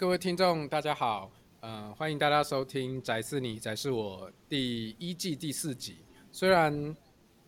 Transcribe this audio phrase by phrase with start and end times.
[0.00, 5.98] 各位听众，大家好，呃，欢迎大家收听《宅是你，宅是我》第一季第四集。
[6.32, 6.96] 虽然，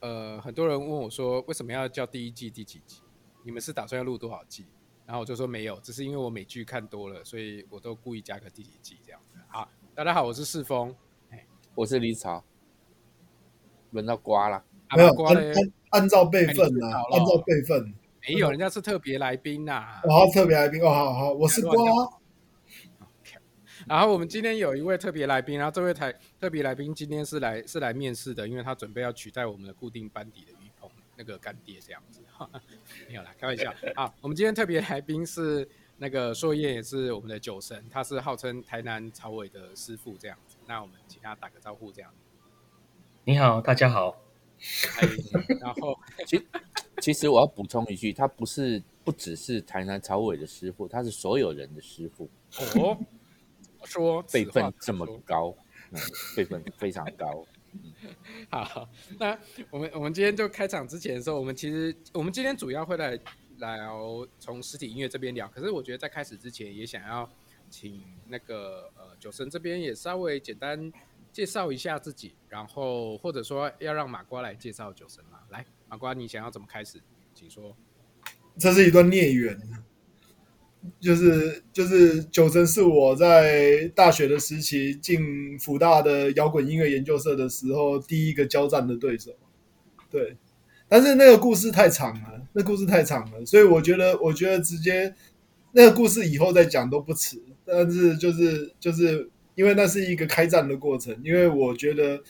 [0.00, 3.00] 呃，很多人问我说，为什么要叫第一季第几集？
[3.42, 4.66] 你们是打算要录多少季？
[5.06, 9.38] 然后我就说没有，只是因为我美剧看多了，所以我都故意加个第几季这样子。
[9.48, 10.94] 好，大家好，我是世峰，
[11.74, 12.44] 我是李草，
[13.92, 14.62] 轮到瓜了，
[14.94, 15.54] 没有瓜嘞
[15.88, 17.00] 按照辈分呢、啊？
[17.12, 17.94] 按照辈分，
[18.28, 20.02] 没有，人家是特别来宾呐、啊。
[20.04, 21.72] 哦，特别来宾哦，好好，我是瓜。
[23.86, 32.20] 然后我们今天有一位特别来宾，然后这位台特别来宾今天是来是来面试的，因为他准备要取代我们的固定班底的于鹏那个干爹这样子，
[33.08, 33.72] 没有啦，开玩笑。
[33.94, 35.68] 好，我们今天特别来宾是
[35.98, 40.56] 那个硕彦，也是我们的酒神，他是号称台南曹伟的师傅这样子。
[40.66, 42.10] 那我们请他打个招呼这样。
[43.24, 44.16] 你好，大家好。
[45.60, 46.46] 然后其
[47.00, 52.30] 其实我要补充一句，他不是不只是台南曹伟的师傅，他是所有人的师傅。
[52.76, 52.96] 哦。
[53.84, 55.54] 说辈分这么高，
[55.90, 56.00] 嗯，
[56.36, 57.46] 辈分非常高。
[58.50, 59.38] 好，那
[59.70, 63.18] 我们我们今天就开场之前的时候，我们其实我们今天主要会来
[63.58, 63.78] 来
[64.38, 65.48] 从实体音乐这边聊。
[65.48, 67.26] 可是我觉得在开始之前，也想要
[67.70, 70.92] 请那个呃九神这边也稍微简单
[71.32, 75.40] 介绍一下自己，然后或者说要让马瓜来介绍九神嘛。
[75.48, 77.00] 来，马瓜，你想要怎么开始？
[77.34, 77.74] 请说。
[78.58, 79.58] 这是一段孽缘。
[80.98, 89.30] 就是就是九成是我在大学的时期进辅大的摇滚音乐研究社的时候第一个交战的对手，
[90.10, 90.36] 对，
[90.88, 95.14] 但是那个故事太长了，那故事太长了，所以我觉得我觉得直接
[95.70, 102.20] 那个故事以后再讲都不迟，但是就是就是因为那是一个开战的过程，因为我觉得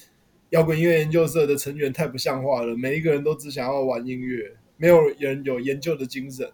[0.51, 6.51] 摇滚音乐研究社的成员太不像话了，每一个人都只想要玩音乐，没有人有研究的精神。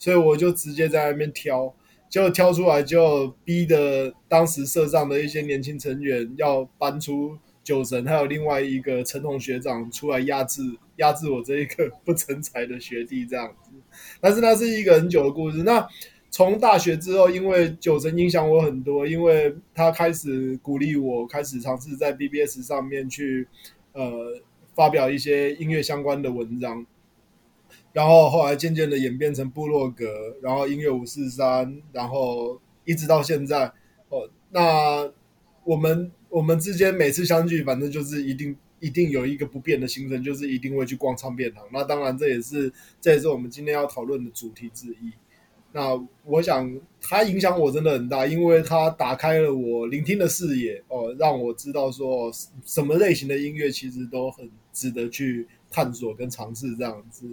[0.00, 1.72] 所以我就直接在那边挑，
[2.08, 10.62] 结果挑出来就逼的当时社上的一些年轻成员要搬出酒神，还有另外一个陈同学长出来压制
[10.96, 13.70] 压制我这一个不成才的学弟这样子。
[14.22, 15.62] 但是那是一个很久的故事。
[15.64, 15.86] 那
[16.30, 23.46] 从大学之后，因为酒神影响我很多，因为他开始鼓励我开始尝试在 BBS 上面去
[23.92, 24.40] 呃
[24.74, 26.86] 发表一些音乐相关的文章。
[27.92, 30.06] 然后后来渐渐的演变成部落格，
[30.42, 33.72] 然后音乐五四三，然后一直到现在。
[34.08, 35.10] 哦，那
[35.64, 41.64] 我们我们之间每次相聚，反正就是一定一定有一个不变的行程，就是一定会去逛唱片行。
[41.72, 45.12] 那当然这也是这也是我们今天要讨论的主题之一。
[45.72, 45.90] 那
[46.24, 52.28] 我想它影响我真的很大，因为它打开了我聆听的视野，哦，让我知道说
[52.64, 57.24] 什么类型的音乐其实都很值得去探索跟尝试这样子。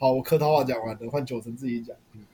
[0.00, 1.94] 好，我客套话讲完了，换九成自己讲。
[2.14, 2.24] 嗯，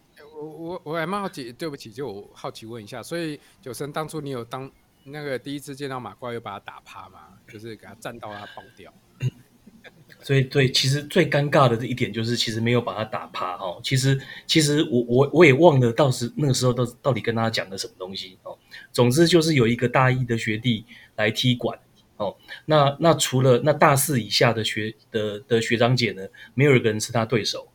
[0.41, 4.71] 我我我还蛮好奇，对不起，就我好奇问一下，所以九成当初你有当
[5.03, 7.19] 那个第一次见到马怪，有把他打趴吗？
[7.49, 8.95] 就是给他站到他爆掉。
[10.23, 13.81] 所以对，其实最尴尬的这一点就是，其实没有把他打趴哦。
[13.83, 14.17] 其实
[14.47, 18.57] 其实我我我也忘了，到时那个时候到到底跟他讲的什么东西哦。
[18.93, 20.85] 总之就是有一个大一的学弟
[21.17, 21.77] 来踢馆。
[22.17, 26.23] 哦，那那除了那大四以下的学的的学长姐呢，
[26.55, 27.69] 没有一个人是他对手。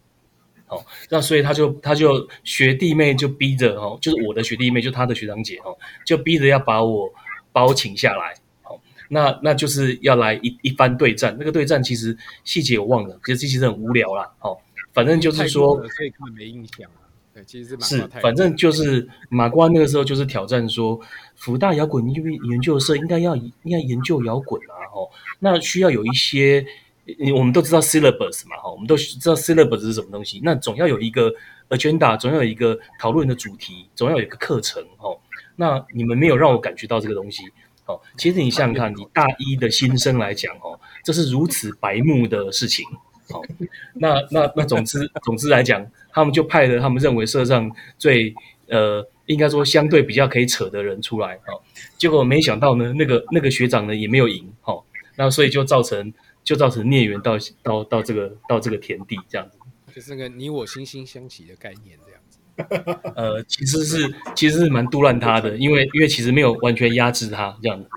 [0.67, 7.13] 哦，那所以他就他就学弟妹就逼着哦，就是我的学弟妹，就他的学长姐哦，就逼着要把我
[7.51, 8.33] 把我请下来。
[8.63, 11.35] 哦，那那就是要来一一番对战。
[11.37, 14.31] 那个对战其实细节我忘了，其实其实很无聊啦。
[14.39, 14.57] 哦，
[14.93, 16.89] 反正就是说，所以看没印象。
[17.33, 20.99] 对，其实是是，反正就是马瓜那个时候就是挑战说，
[21.35, 25.09] 福大摇滚音乐研究社应该要应该研究摇滚啊，吼，
[25.39, 26.65] 那需要有一些，
[27.33, 31.33] 我们都知道 syllabus 嘛，哈，我们都知道 syllabus 是什么东西，那总要有一个
[31.69, 35.17] agenda，总要有一个讨论的主题，总要有一个课程，哈，
[35.55, 37.43] 那你们没有让我感觉到这个东西，
[37.85, 42.85] 哦，其实你想想看， 你大一的新生来讲，哦，这是如此白目的事情。
[43.29, 43.41] 好，
[43.93, 48.33] 那那那总之总之来讲，他们就派了他们认为社上最
[48.67, 51.61] 呃，应该说相对比较可以扯的人出来，好，
[51.97, 54.85] 结果没想到呢，那个那个学长呢也没有赢，好，
[55.17, 56.13] 那所以就造成
[56.43, 59.57] 就造成孽缘到到到这个到这个田地这样子，
[59.93, 62.39] 就是那个你我惺惺相惜的概念这样子，
[63.15, 67.89] 呃，其实是其实是蛮杜烂他的， 因为因为其实没有完全压制他这样子。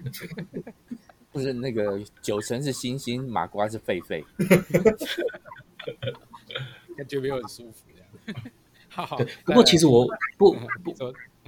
[1.31, 4.25] 不是那个九成是星星，马瓜是狒狒，
[6.97, 7.89] 感觉没有很舒服
[8.27, 8.43] 这样。
[8.89, 10.07] 好好，不过其实我
[10.39, 10.53] 不
[10.85, 10.95] 不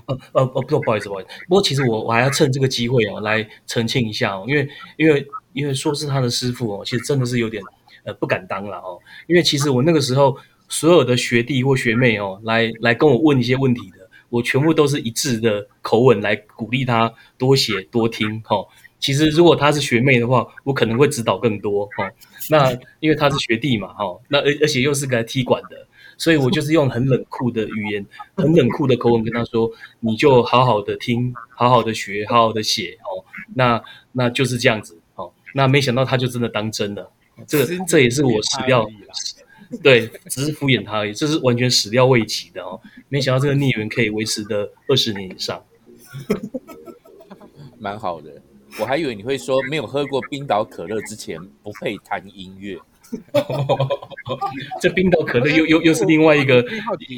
[0.06, 7.62] 呃呃呃不不好意思不好意思，不过其实我我还要趁这个机会哦来澄清一下哦，因为因为因为说是他的师傅哦，其实真的是有点
[8.04, 8.98] 呃不敢当了哦，
[9.28, 10.36] 因为其实我那个时候
[10.68, 18.56] 所有的学弟或学妹哦来来跟我问一些问题的，我全部都是一致的口吻来鼓励他多写多听哈。
[18.98, 22.10] 其实如果他是学妹的话，我可能会指导更多哈。
[22.50, 25.86] 那因为他是学弟嘛哈，那而而且又是个踢馆的，
[26.16, 29.70] 所以我就是用很冷酷的语言、很冷酷的口吻跟他说
[30.00, 33.24] ：“你就好好的听，好好的学，好好的写哦。”
[33.54, 33.82] 那
[34.12, 35.32] 那就是这样子哦。
[35.54, 37.10] 那没想到他就真的当真了，
[37.46, 38.88] 这个这也是我始料。
[39.82, 42.80] 对，只是敷衍他而已，这是完全始料未及的哦。
[43.08, 45.60] 没想到这个孽缘可以维持的二十年以上，
[47.78, 48.30] 蛮好的。
[48.78, 52.78] 我还以为你会说，没有喝过冰岛可乐之前不配谈音乐。
[54.80, 56.62] 这冰岛可乐又又又是另外一个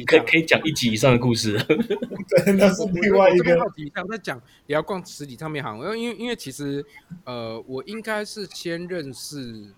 [0.05, 1.57] 可以可以讲一集以上的故事。
[1.65, 6.85] 对，那是另外一个好几场在讲也要逛实体唱片行，因为因为因为其实
[7.25, 9.73] 呃，我应该是先认识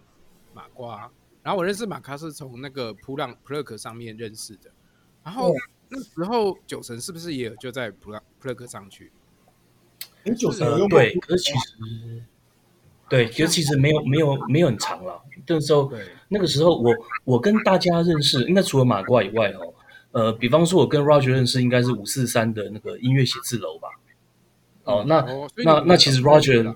[0.54, 1.12] 马瓜。
[1.44, 4.70] 然后我认识马卡是从那个普朗普勒克上面认识的，
[5.24, 5.52] 然后
[5.90, 9.12] 那时候九成是不是也有就在普朗普勒克上去？
[10.24, 12.24] 哎，九成对，可是其实
[13.12, 15.22] 对，可是其实没有没有没有很长了。
[15.46, 15.92] 那时候
[16.30, 19.74] 那个时候我我跟大家认识，应该除了马瓜以外哦，
[20.14, 23.90] 呃，比方说我跟 Roger 认识应该是五四三的那个音乐写字楼吧？
[24.86, 25.26] 哦，那
[25.66, 26.74] 那那其实 Roger。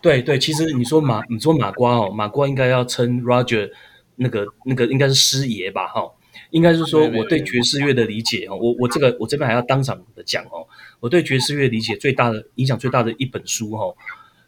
[0.00, 3.70] 对对，其实你说马，你说马瓜哦，马瓜应该要称 Roger
[4.16, 6.12] 那个那个应该是师爷吧哈，
[6.50, 10.68] 应该是说我对爵士乐的理解哦，我我这个我这边还要当场的讲哦，
[11.00, 13.84] 我对爵士乐理解最大的影响最大的一本书哈，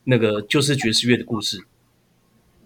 [0.08, 1.58] 那个就是爵士乐的故事，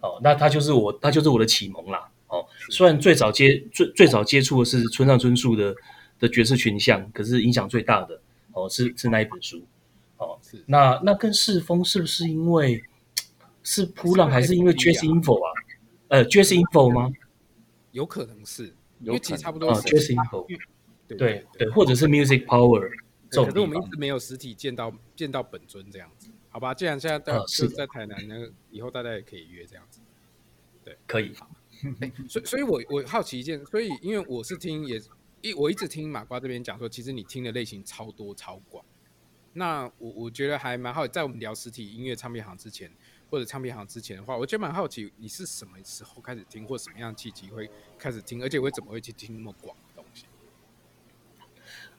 [0.01, 5.75] 哦，那他就是我他就是我的启蒙啦哦，虽然最早接最最早接触的是村上春树的
[6.19, 8.21] 的爵士群像，可是影响最大的
[8.53, 9.63] 哦是是那一本书。
[10.19, 12.85] 哦，是那那跟世风是不是因为
[13.63, 15.51] 是噗浪还是因为 Jazz Info 啊？
[16.09, 17.11] 呃，Jazz Info 吗？
[17.93, 19.71] 有可能是，因为其实差不多。
[19.71, 20.47] 啊，Jazz Info，
[21.09, 22.87] 对对，或者是 Music Power。
[23.31, 26.19] 可是我们一直没有实体见到见到本尊这样子，
[26.50, 26.75] 好吧？
[26.75, 30.00] 既然现在在是在台南，那以后大家也可以约这样子。
[30.85, 31.32] 对，可以。
[32.29, 35.00] 所以，所以我我好奇一件，所以因为我是听也
[35.41, 38.85] 一我一直听马瓜这边讲说，其实你听的类型超多超广。
[39.52, 42.93] 那我我觉得还蛮好，在我们聊实体音乐唱片行之前，
[43.31, 49.76] 或者唱片行之前的话，我觉得蛮好奇，你是什么时候开始听，或什么样的契机会开始听，而且会怎么会去听那么广？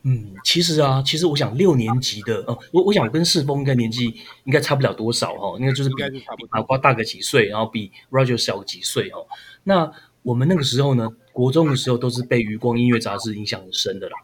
[0.03, 4.05] 嗯，其实啊，其实我想六年级的哦，我我想跟世峰应该年纪
[4.45, 6.03] 应该差不了多少哈，应该就是比
[6.49, 9.27] 马瓜大个几岁，然后比 Roger 小个几岁哦。
[9.63, 9.91] 那
[10.23, 14.17] 我们那个时候呢，国中的时候都是被《余光音乐杂志》影响很深的啦。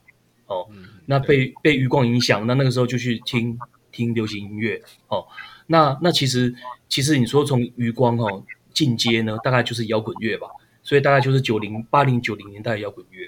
[0.47, 0.67] 哦，
[1.05, 3.59] 那被被余光影响，那那个时候就去听
[3.91, 4.81] 听流行音乐。
[5.09, 5.27] 哦，
[5.67, 6.55] 那那其实
[6.89, 10.47] 其实你说从余光哦进阶呢，大概就是摇滚乐吧。
[10.81, 13.27] 所以大概就是九零八零九零年代的摇滚乐。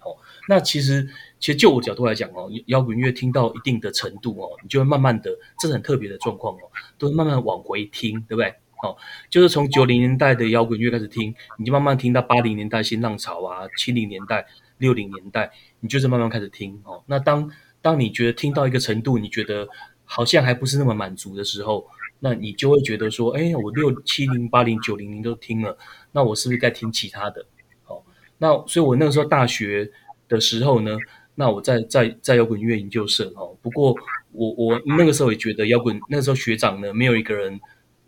[0.00, 0.16] 哦，
[0.48, 1.08] 那其实
[1.40, 8.54] 其实就我角度来讲哦，摇滚乐听到一定的程度哦，你就会慢慢的，这是很特别的状况哦，都会慢慢往回听，对不对？
[8.82, 8.96] 哦，
[9.28, 14.46] 就是从九零年代的摇滚乐开始听，你就慢慢听到八零年代新浪潮啊，七零年代。
[14.80, 15.50] 六零年代，
[15.80, 17.02] 你就是慢慢开始听哦。
[17.04, 17.50] 那当
[17.82, 19.68] 当你觉得听到一个程度，你觉得
[20.06, 21.86] 好像还不是那么满足的时候，
[22.18, 25.76] 那你就会觉得说，哎，我六七零八零九零零都听了，
[26.12, 27.44] 那我是不是该听其他的？
[27.88, 28.02] 哦，
[28.38, 29.92] 那所以我那个时候大学
[30.26, 30.96] 的时候呢，
[31.34, 33.56] 那我在在在摇滚音乐研究社哦。
[33.62, 33.94] 不过
[34.32, 37.60] 我我那个时候也觉得摇滚，那个时候学长呢，没有一个人。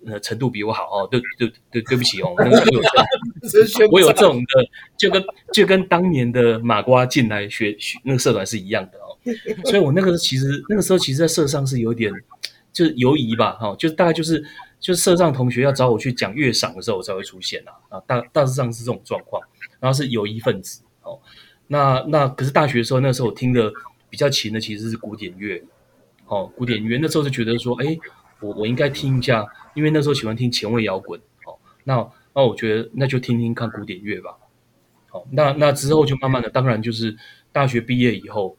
[0.05, 2.81] 呃，程度比我好哦，对对对，对不起哦，那个有
[3.93, 9.14] 我有这种的，就跟就跟当年的马瓜进来学学那个社团是一样的哦，
[9.71, 12.12] 所以我那个其实那个时候其实，在社上是有点
[12.73, 14.45] 就是犹疑吧，哈，就大概就是
[14.81, 19.41] 就是社上同学要找我去讲乐赏的时候，我才会出现啊，啊，大大致上是这种状况，
[19.79, 21.21] 然后是友谊分子哦，
[21.73, 23.73] 那那可是大学的时候，那时候我听的
[24.11, 25.62] 比较勤的其实是古典乐，
[26.26, 27.97] 哦，古典乐那时候就觉得说，哎。
[28.43, 31.95] 我我应该听一下，因为那时候喜欢听前卫摇滚，哦，那
[32.35, 34.37] 那我觉得那就听听看古典乐吧，
[35.11, 37.17] 好，那那之后就慢慢的，当然就是
[37.52, 38.57] 大学毕业以后，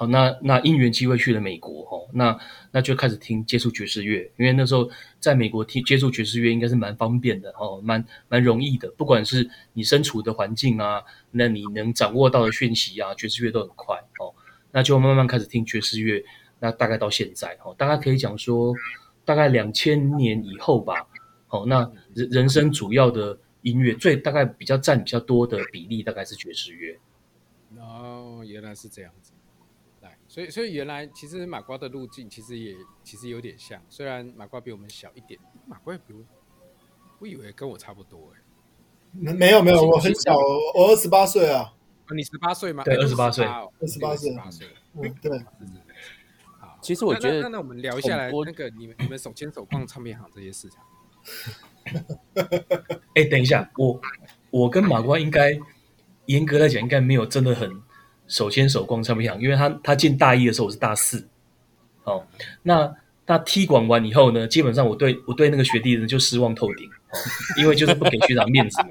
[0.00, 2.38] 好，那那因缘机会去了美国，哦，那
[2.70, 14.34] 那就开始听接触爵士乐，因为那时候在美国听接触爵士乐应该是蛮方便的，哦，蛮蛮容易的，不管是你身处的环境啊，那你能掌握到的讯息啊，爵士乐都很快，哦，
[14.72, 16.24] 那就慢慢开始听爵士乐，
[16.58, 18.74] 那大概到现在，哦，大概可以讲说。
[19.22, 21.06] 大概两千年以后吧，
[21.50, 26.98] 哦，那人人生主要的音乐最大概比较占比较多的比例，大概是爵士乐。
[27.78, 29.32] 哦，原来是这样子。
[30.30, 36.20] 来，所以所以原来其实马瓜的路径其实也其实有点像，虽然马瓜比我们小一点，马瓜比我，
[37.18, 38.40] 我以为跟我差不多哎。
[39.12, 40.32] 没有没有，我很小，
[40.76, 41.74] 我二十八岁啊。
[42.14, 42.82] 你十八岁吗？
[42.84, 44.68] 对，二十八岁，二十八岁，岁。
[44.94, 45.38] 嗯，对。
[46.58, 50.78] 好，其实我觉得，那那我们聊一下来那个你们你们手牵手逛唱片行这些事情。
[53.14, 54.00] 哎，等一下，我
[54.50, 55.56] 我跟马瓜应该
[56.26, 57.80] 严格来讲应该没有真的很
[58.30, 61.28] 手牵手逛唱片行，因为他他进大一的时候我是大四。
[62.04, 62.26] 哦，
[62.62, 62.90] 那
[63.26, 67.18] 那踢馆完以后呢，基本上我对我对那个学弟呢就失望透顶，哦，
[67.58, 68.88] 因为就是不给学长面子嘛。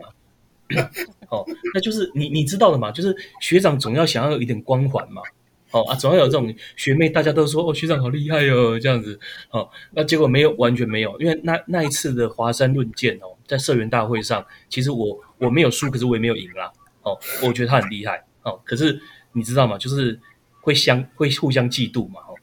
[1.30, 1.44] 哦，
[1.74, 5.24] 那就是你你知道的嘛，就是学长总要想要有一点光环嘛。
[5.72, 9.20] 哦啊，总要有这种学妹，大家都说哦，学长好厉害哦，这样子。
[9.52, 16.72] 哦，那结果没有，完全没有，因为那那一次的华山论剑哦，在社员大会上，其实我我没有输，可是我也没有赢啦。
[17.04, 18.24] 哦，我觉得他很厉害。
[18.42, 19.00] 哦，可是
[19.34, 19.78] 你知道吗？
[19.78, 20.20] 就是
[20.62, 22.22] 会相会互相嫉妒嘛。
[22.28, 22.34] 哦，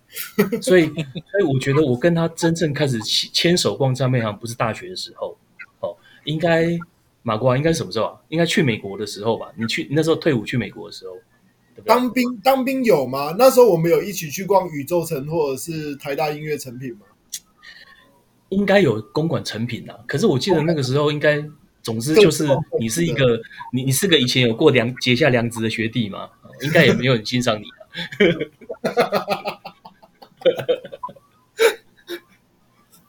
[0.61, 0.87] 所以
[1.31, 5.37] 所以我觉得我跟他真正开始牵手逛唱片行，不是大学的时候。
[5.81, 6.79] 哦，应该
[7.23, 8.21] 马国华应该什么时候啊？
[8.29, 9.53] 应该去美国的时候吧？
[9.57, 11.17] 你去你那时候退伍去美国的时候。
[11.85, 13.37] 当兵当兵有吗？
[13.39, 17.01] 那时候我们有一起去逛宇宙城或者是台大音乐成品吗？
[18.49, 19.99] 应该有公馆成品啊。
[20.07, 21.45] 可是我记得那个时候应该，
[21.83, 22.47] 总之就是
[22.81, 23.39] 你是一个
[23.73, 26.31] 你你是个以前有过良结下良子的学弟嘛，
[26.63, 27.87] 应该也没有很欣赏你啊。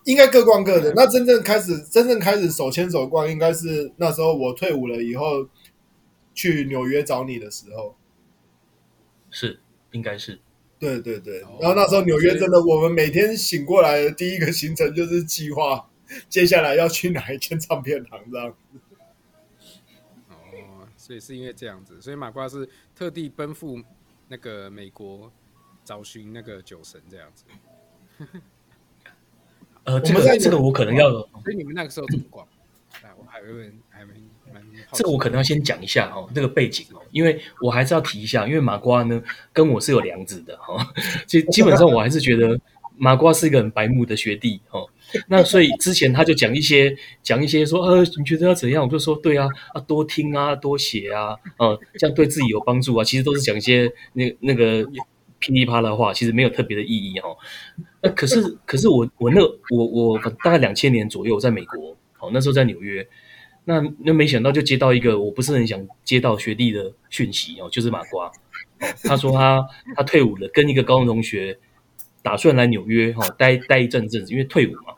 [0.05, 0.93] 应该各逛各的。
[0.95, 5.49] 那真正开始真正开始手牵手逛，应该是那时候我退伍了以后
[6.33, 7.97] 去纽约找你的时候。
[9.29, 9.59] 是，
[9.91, 10.39] 应该是，
[10.79, 11.41] 对对对。
[11.59, 15.89] 然后那时候纽约真的，我们每天醒过来的第一个行程就是计划
[16.29, 18.79] 接下来要去哪一间唱片行这样子。
[21.07, 23.81] 哦，所以是因为这样子，所以马瓜是特地奔赴
[24.27, 25.31] 那个美国
[25.85, 27.45] 找寻那个酒神这样子。
[29.85, 32.45] 呃，这个这个我可能要，所以你们那个时候怎么逛？
[33.01, 34.13] 哎， 我还以为还没。
[34.93, 39.21] 这个我可能要先讲一下哦，那个背景哦，因为我还是要提一下，因为马瓜呢
[39.53, 40.93] 跟我是有梁子的哈，
[41.27, 42.59] 基基本上我还是觉得
[42.95, 44.89] 马瓜是一个很白目的学弟哦，
[45.29, 48.83] 那所以之前他就讲一些讲一些说呃，你觉得要怎样？
[48.83, 53.03] 我就说对啊啊，多听啊，多写啊，呃，这样对自己有帮助啊。
[53.03, 54.85] 其实都是讲一些那那个
[55.39, 57.29] 噼里啪啦话，其实没有特别的意义哈。
[58.01, 63.07] 那可是可是我我那我我大概两千年左右在美国哦，那时候在纽约。
[63.69, 68.31] 那那没想到就接到一个我不是很想接到学弟的讯息哦，就是马瓜，
[69.03, 69.61] 他说他
[69.93, 71.59] 他退伍了，跟一个高中同学
[72.23, 74.93] 打算来纽约哈，哦，待待一阵阵子，因为退伍嘛，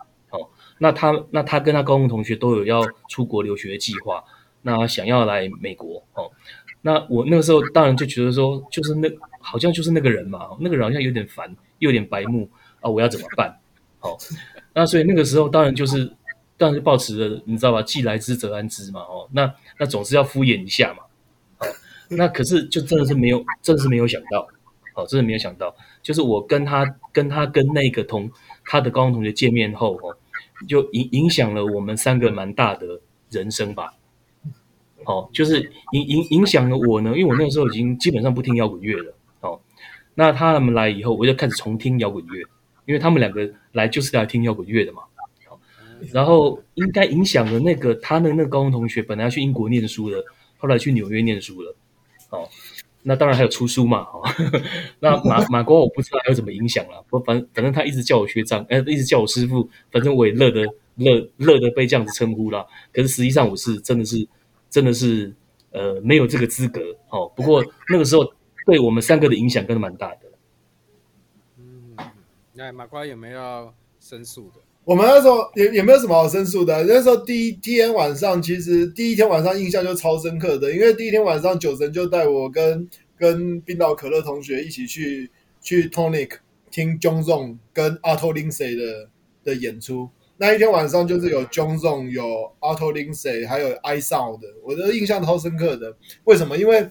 [0.80, 4.24] 那他那他跟他高中同学都有要出国留学的计划，
[4.64, 6.32] 那想要来美国哦，
[6.82, 9.08] 那我那个时候当然就觉得说，就是那
[9.40, 12.50] 好像就是那个人嘛，那个人好像有点烦，又有点白目
[12.82, 13.56] 啊，我要怎么办？
[14.02, 14.18] 哦，
[14.74, 16.12] 那所以那个时候当然就是。
[16.60, 17.82] 当然是抱持着，你知道吧？
[17.82, 21.04] 既来之则安之嘛，哦，那那总是要敷衍一下嘛，
[21.58, 21.66] 好，
[22.10, 24.46] 那可是就真的是没有，真的是没有想到，
[24.94, 28.30] 哦，真的没有想到，就是我跟他跟他跟那个同
[28.66, 30.18] 他的高中同学见面后，哦，
[30.68, 33.94] 就影影响了我们三个蛮大的人生吧，
[35.06, 39.60] 哦，就是影影影响了我呢，因为我那个时候已经基本上不听摇滚乐了，哦，
[40.16, 42.40] 那他们来以后，我就开始重听摇滚乐，
[42.86, 45.04] 因为他们两个来就是来听摇滚乐的嘛。
[45.04, 45.06] 哦
[46.14, 50.24] 然后应该影响了那个他的那个高中同学，本来要去英国念书的，
[50.58, 51.76] 后来去纽约念书了。
[52.30, 52.48] 哦，
[53.04, 54.00] 那当然还有出书嘛。
[54.00, 54.22] 哦，
[55.00, 57.04] 那马 马瓜我不知道还有什么影响了。
[57.10, 60.66] 不反反正他一直叫我学长，哎，一直叫我师傅，反正我也乐得
[60.96, 62.66] 乐乐得被这样子称呼啦。
[62.92, 64.28] 可是实际上我是真的是
[64.70, 65.34] 真的是
[65.72, 66.82] 呃没有这个资格。
[67.10, 68.24] 哦，不过那个时候
[68.66, 70.22] 对我们三个的影响真的蛮大的。
[71.58, 71.96] 嗯，
[72.54, 74.60] 那马瓜有没有要申诉的？
[74.90, 76.84] 我们那时候也也没有什么好申诉的。
[76.86, 85.30] 那时候第一天晚上，其实第一天晚上印象就超深刻的，因为第一天晚上酒神就带我跟跟冰岛可乐同学一起去
[85.62, 86.32] 去 Tonic
[86.72, 89.10] 听 John Zong 跟 Arto Lindsay 的
[89.44, 90.10] 的演出。
[90.38, 95.96] 那一天晚上就是有 John Zong 有 Arto Lindsay 还有 I-Sound 的，我的印象超深刻的。
[96.24, 96.58] 为什么？
[96.58, 96.90] 因为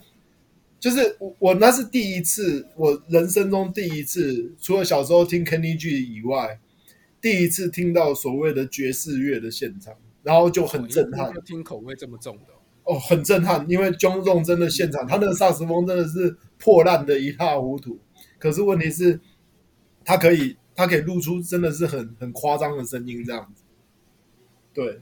[0.78, 6.60] 就是我我那是第一次，我人生中第一次，除了小时候听 Kenny G 以外。
[7.20, 11.28] 第一次听到所谓的爵士乐的现场，然后就很震撼。
[11.30, 12.42] 哦、听口味这么重的
[12.84, 17.98] 哦，哦，很震撼，因为 John Zorn 真的现场，他那个萨克斯风真的是破烂的一塌糊涂。
[18.38, 19.20] 可是问题是，
[20.04, 23.64] 他可以，他可以录出真的是很很夸张的声音，这样子。
[24.72, 25.00] 对，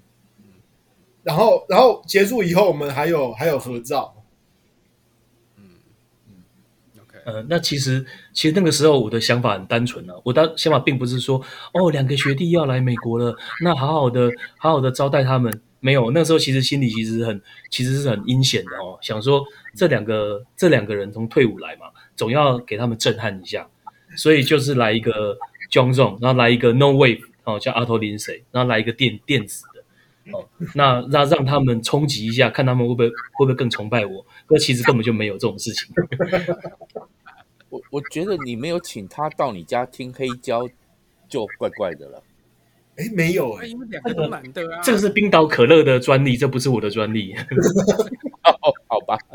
[1.23, 4.16] 然后然后结束以后，我们还有还有合照。
[7.26, 11.42] 呃，那其实其实那个时候我的想法很单纯啊，我的想法并不是说
[11.75, 23.68] 哦，两个学弟要来美国了，那好好的好好的招待他们，没有，那时候其实心里其实很，其实是很阴险的哦，想说这两个这两个人从退伍来嘛，总要给他们震撼一下，
[24.16, 25.37] 所以就是来一个
[25.73, 35.92] John Zong，然后来一个 No Wave 哦，叫阿托林谁然后来一个电电子的哦，那让让他们冲击一下，看他们会不会会不会更崇拜我，那其实根本就没有这种事情。
[37.76, 40.68] 我我觉得你没有请他到你家听黑胶，
[41.28, 42.23] 就怪怪的了。
[42.97, 44.80] 哎，没有哎，因为两个都难得啊。
[44.83, 47.35] 这个是冰岛可乐的专利，这不是我的专利。
[48.45, 49.18] 哦，好吧。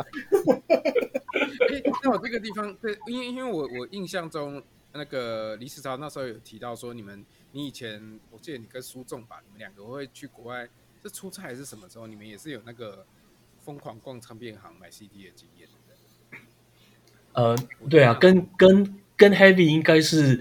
[1.69, 4.61] 哎，那我这个地方，对，因为因为我我印象中，
[4.93, 10.67] 那个李世超那时候有提到说，你们你以前，我记得你跟苏仲吧，你们两个会去国外，
[11.03, 12.07] 是出差还是什么时候？
[12.07, 13.05] 你们也是有那个
[13.63, 15.69] 疯狂逛唱片行买 CD 的经验？
[17.33, 17.55] 呃，
[17.89, 20.39] 对啊，跟跟跟 Heavy 应该是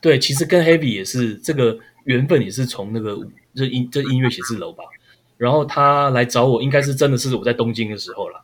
[0.00, 1.78] 对，其实跟 Heavy 也是这个。
[2.04, 3.18] 缘分也是从那个
[3.54, 4.82] 这音这音乐写字楼吧，
[5.36, 8.42] 然后他来找我，应该是真的是我在东京的时候了。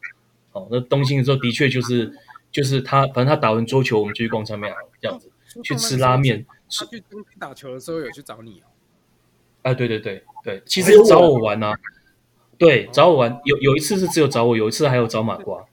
[0.53, 2.13] 哦，那东京的时候的确就是
[2.53, 5.31] 就是他，反正他打完桌球，我们就去逛唱片行这样子，
[5.63, 6.45] 去吃拉面。
[6.69, 8.69] 他去东京打球的时候有去找你哦？
[9.63, 11.75] 哎，对对对对，其实找我玩啊，
[12.59, 13.41] 对，找我玩。
[13.45, 15.65] 有有一次是只有找我，有一次还有找马瓜。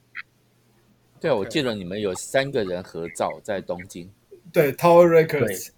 [1.22, 4.12] 对，我记得你们有三个人合照在东京。
[4.52, 5.70] 对，Tower Records。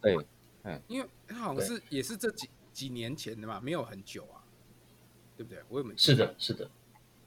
[0.00, 0.16] 对，
[0.62, 1.08] 嗯，因为。
[1.28, 4.38] 他好像是也是这几几年前的嘛，没有很久啊，
[5.36, 5.60] 对不对？
[5.68, 5.98] 我有没有？
[5.98, 6.70] 是的，是的，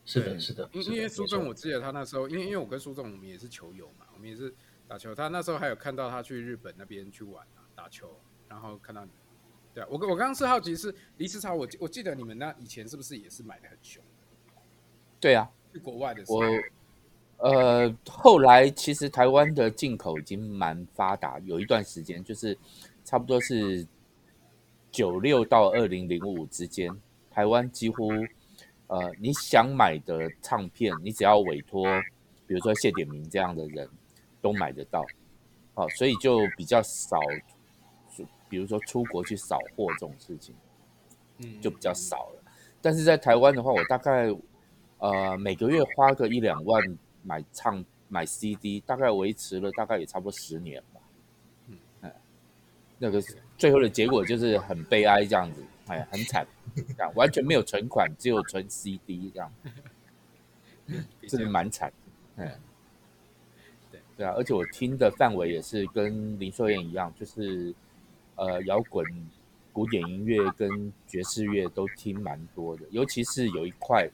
[0.05, 0.69] 是的，是的。
[0.71, 4.55] 因因为苏正，我记得他那时候，因为因为我跟苏正我们也是球友嘛，我们也是
[4.87, 5.13] 打球。
[5.13, 9.11] 他那时候还有看到他去日本那边去玩啊，打球，然后看到你。
[9.73, 14.01] 对啊，我我刚刚是好奇是黎世超，我我记得你们那以前是不是也是买的很凶？
[15.19, 16.37] 对啊，去国外的时候。
[16.37, 16.45] 我
[17.39, 22.57] 呃，后来其实台湾的进口已经蛮发达，有一段时间就是。
[23.05, 23.87] 差不多是
[24.91, 26.91] 九六到二零零五之间，
[27.31, 28.11] 台湾几乎
[28.85, 31.87] 呃，你想买的唱片，你只要委托，
[32.45, 33.89] 比如说谢点明这样的人，
[34.43, 35.03] 都买得到。
[35.73, 37.17] 好、哦，所以就比较少，
[38.47, 40.53] 比如说出国去扫货这种事情，
[41.39, 42.43] 嗯，就比较少了。
[42.79, 44.31] 但是在台湾的话，我大概
[44.99, 46.79] 呃每个月花个一两万
[47.23, 51.01] 买唱买 CD，大概维持了大概也差不多十年吧。
[53.01, 53.23] 那个
[53.57, 59.49] 最后的结果就是很悲哀，这样子，哎，很惨，这样完全没有存款，只有存 CD 这样，
[61.25, 61.93] 真的蛮惨，
[62.35, 62.45] 嗯，
[63.89, 64.01] 对。
[64.17, 67.73] 对啊，而且我听的范围也是跟林秀燕一样，就是
[68.35, 69.05] 呃摇滚、
[69.71, 74.09] 古典音乐跟爵士乐都听蛮多的，尤其是有一块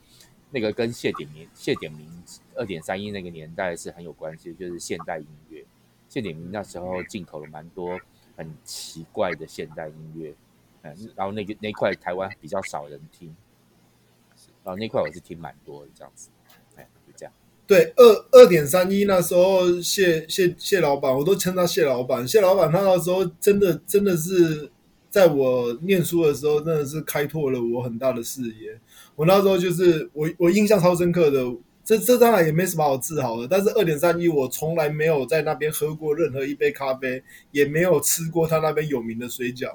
[0.55, 2.07] 那个跟谢点明、谢点明
[2.55, 5.65] 二点三一那个年代是很有关系，就是现代音乐，
[6.07, 7.99] 谢点明那时候进口了蛮多。
[8.37, 10.35] 很奇怪的现代音乐，
[10.81, 13.33] 嗯，然后那个那块台湾比较少人听，
[14.61, 16.29] 然后那块我是听蛮多的这样子，
[16.75, 17.33] 哎，就这样。
[17.65, 22.27] 对，二二点三一那时候谢谢谢老板，我都称他谢老板。
[22.27, 24.69] 谢老板他那时候真的真的是
[25.09, 28.77] 在我念书的时候，真的是开拓了我很大的视野。
[29.15, 31.43] 我那时候就是我我印象超深刻的。
[31.87, 39.67] 这这当然也没什么好自豪的，但是二点三一我从来没有在那边喝过任何一杯咖啡，也没有吃过他那边有名的水饺。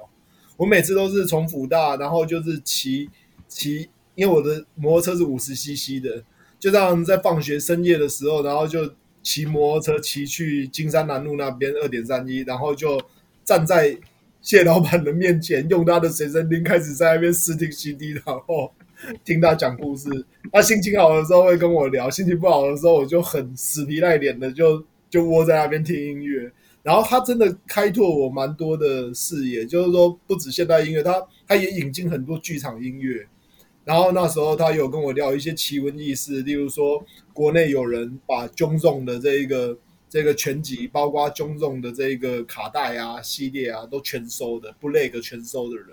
[0.57, 3.09] 我每次都是从辅大，然后就是骑
[3.47, 6.21] 骑，因为我的摩托车是五十 CC 的，
[6.59, 13.01] 就这样在放学深夜的时候，然后就骑摩托车骑去金山南路那边二点三一，然后就
[13.45, 13.97] 站在
[14.41, 18.73] 谢老板的面前，用他的随身听开始在那边试听 CD，然后。
[19.25, 20.09] 听他讲故事，
[20.51, 26.51] 他心情好的时候会跟我聊，心情不好的时候我就很死皮赖脸的就就窝在那边听音乐。
[26.83, 33.27] 然后他真的开拓我蛮多的视野，就是说不止现代音乐，他他也引进很多剧场音乐。
[33.83, 39.77] 然后那时候他有跟我聊一些奇闻异事，例如说国内有人把 jozon 的这一个
[40.09, 45.87] 这个全集，包括 jozon 的这个卡带啊系列啊都全收的，Bootleg 全收的人。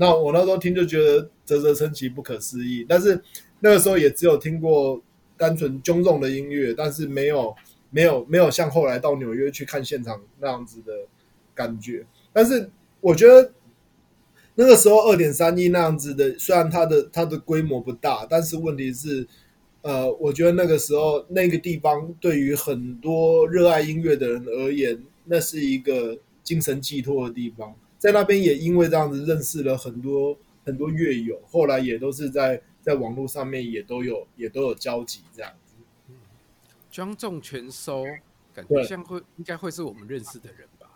[0.00, 2.86] 那我那时候听就觉得啧啧称奇，不可思议。
[2.88, 3.22] 但是
[3.60, 4.98] 那个时候也只有听过
[5.36, 7.54] 单纯 John Zorn 的音乐，但是没有
[7.90, 10.92] 没有没有像后来到纽约去看现场那样子的
[11.54, 12.06] 感觉。
[12.32, 12.70] 但是
[13.02, 13.52] 我觉得
[14.54, 19.28] 那个时候二点三亿那样子的，虽然它的它的规模不大，但是问题是，
[19.82, 27.74] 呃，我觉得那个时候那个地方对于很多热爱音乐的人而言，那是一个精神寄托的地方。
[28.00, 35.74] 在那边也因为这样子认识了很多很多乐友，后来也都是在在网络上面也都有也都有交集这样子。
[36.90, 38.04] 庄重全收，
[38.54, 40.86] 感觉像会应该会是我们认识的人吧？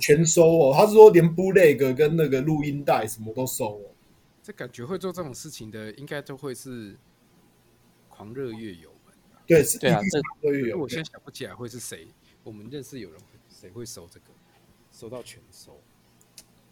[0.00, 3.84] 全收哦，他是说连 bootleg 跟那个录音带什么都收哦。
[4.42, 6.96] 这感觉会做这种事情的，应该都会是
[8.08, 9.14] 狂热乐友们。
[9.46, 10.00] 对，对啊，
[10.42, 10.78] 这乐友。
[10.78, 12.08] 我现在想不起来会是谁。
[12.42, 14.26] 我们认识有人谁会收这个，
[14.94, 15.76] 收到全收。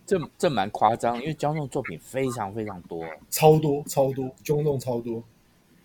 [0.06, 5.22] 这这蛮夸张，因为姜仲作品非常非常多，超多超多，姜仲超多。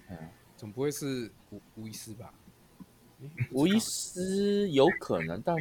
[0.09, 0.17] 嗯，
[0.55, 2.33] 总不会是吴吴医师吧？
[3.51, 5.55] 吴医师有可能，但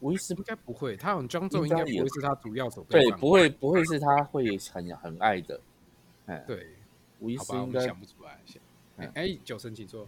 [0.00, 0.96] 吴医师应该不会。
[0.96, 2.84] 他好像姜仲应该不会是他主要手。
[2.90, 5.60] 对，不会不会是他会很很爱的。
[6.26, 6.66] 嗯，对，
[7.20, 8.38] 吴医师应该想不出来。
[9.14, 10.06] 哎，九神请坐。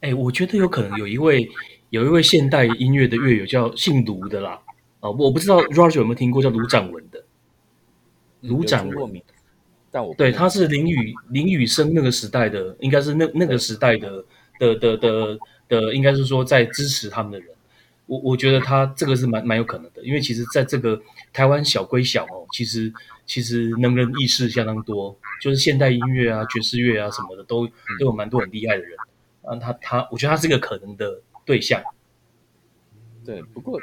[0.00, 1.48] 哎，我觉得有可能有一位
[1.90, 4.62] 有一位现代音乐的乐友叫姓卢的啦。
[5.00, 7.24] 啊，我不知道 Roger 有没有听过叫卢展文的。
[8.40, 9.22] 卢展文，
[9.90, 14.24] 但我对他是林雨林雨生那个时代的，应该是那那个时代的
[14.60, 17.48] 的的的的，应该是说在支持他们的人。
[18.06, 21.00] 我我觉得他这个是蛮蛮有可能的，因为其实在这个
[21.32, 22.92] 台湾小归小哦，其实
[23.26, 28.96] 其实能人异士相当多，就是现代音乐啊、爵士乐啊什么的，都都有蛮多很厉害的人。
[29.42, 31.82] 啊，他他，我觉得他是一个可能的对象。
[33.24, 33.80] 对，不过。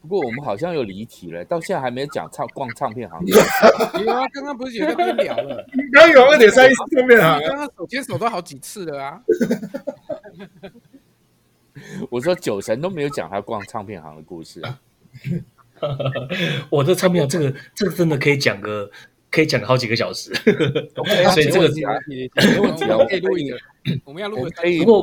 [0.00, 3.20] 不过我们好像又离题了，到现在还没讲唱逛唱片行。
[3.26, 5.66] 有啊，刚刚不是有在边聊了？
[5.92, 9.20] 刚刚有二点三亿唱片行，刚刚手牵手都好几次了啊。
[12.10, 14.80] 我说酒神都没有讲他逛唱片行的故事啊。
[16.70, 18.90] 我这唱片行，这个这个真的可以讲个。
[19.30, 23.58] 可以讲好几个小时，所以这个没问题，没问题啊，我可以录一个，
[24.04, 24.50] 我们要录个。
[24.78, 25.02] 不过，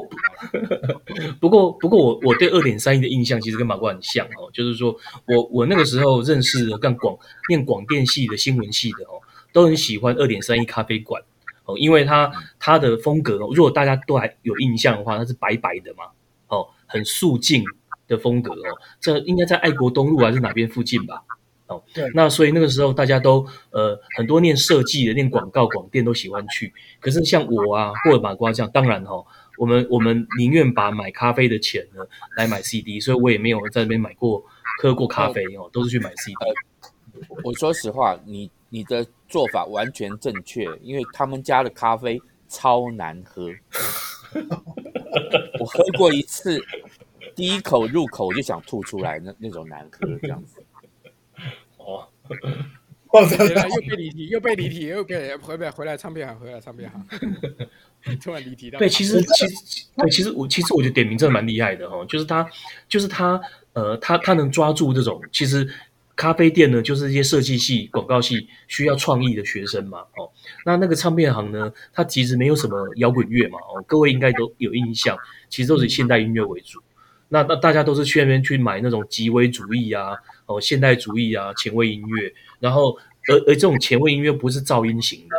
[1.39, 4.95] 不过，不过，我我对二点三亿的印象其实跟马国很像哦，就是说
[5.27, 7.17] 我我那个时候认识的干广
[7.49, 9.21] 念广电系的新闻系的哦，
[9.53, 11.21] 都很喜欢二点三亿咖啡馆
[11.65, 16.05] 哦，因为它它的风格哦，如果大家都还有印象的话，它是白白的嘛，
[16.47, 17.63] 哦，很素净
[18.07, 21.23] 的风格哦，这应该在爱国东路还是哪边附近吧？
[21.67, 26.71] 哦，对，那所以那个时候大家都呃很多念设计的、念广告、广电都喜欢去。
[26.99, 29.25] 可是像我啊，或者马瓜这样，当然哈、哦，
[29.58, 32.06] 我们我们宁愿把买咖啡的钱呢
[32.38, 34.43] 来买 CD，所以我也没有在那边买过
[34.80, 36.36] 喝过咖啡哦，都是去买 CD。
[37.43, 43.49] 我说实话，你你的做法完全正确，因为他们家的咖啡超难喝，
[45.60, 46.62] 我喝过一次，
[47.34, 50.62] 第一口入口我就想吐出来，那那种难喝这样子。
[53.09, 57.07] 哦，又被离题，又被离题，又被回来回来唱片行，回来唱片行，
[58.19, 58.77] 突然离题到。
[58.77, 62.45] 对，其实其实对，其实我其实我觉得点名真的蛮厉害的哦，就是他
[62.89, 63.39] 就是他
[63.71, 65.65] 呃，他他能抓住这种其实
[66.17, 70.29] 咖啡店呢，就是一些设计系、广告系需要创意的学生嘛哦。
[70.65, 76.81] 那那个唱片行呢，它其实没有什么摇滚乐嘛哦，各位应该都有印象，其实都是以现代音乐为主。
[77.35, 80.15] 那那大家都是去那边去买那种极微主义啊。
[80.45, 82.95] 哦，现代主义啊，前卫音乐，然后
[83.27, 85.35] 而而这种前卫音乐不是噪音型的，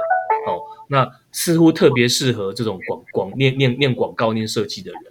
[0.50, 5.02] 哦，那似乎特别适合这种广广念念念广告、念设计的人，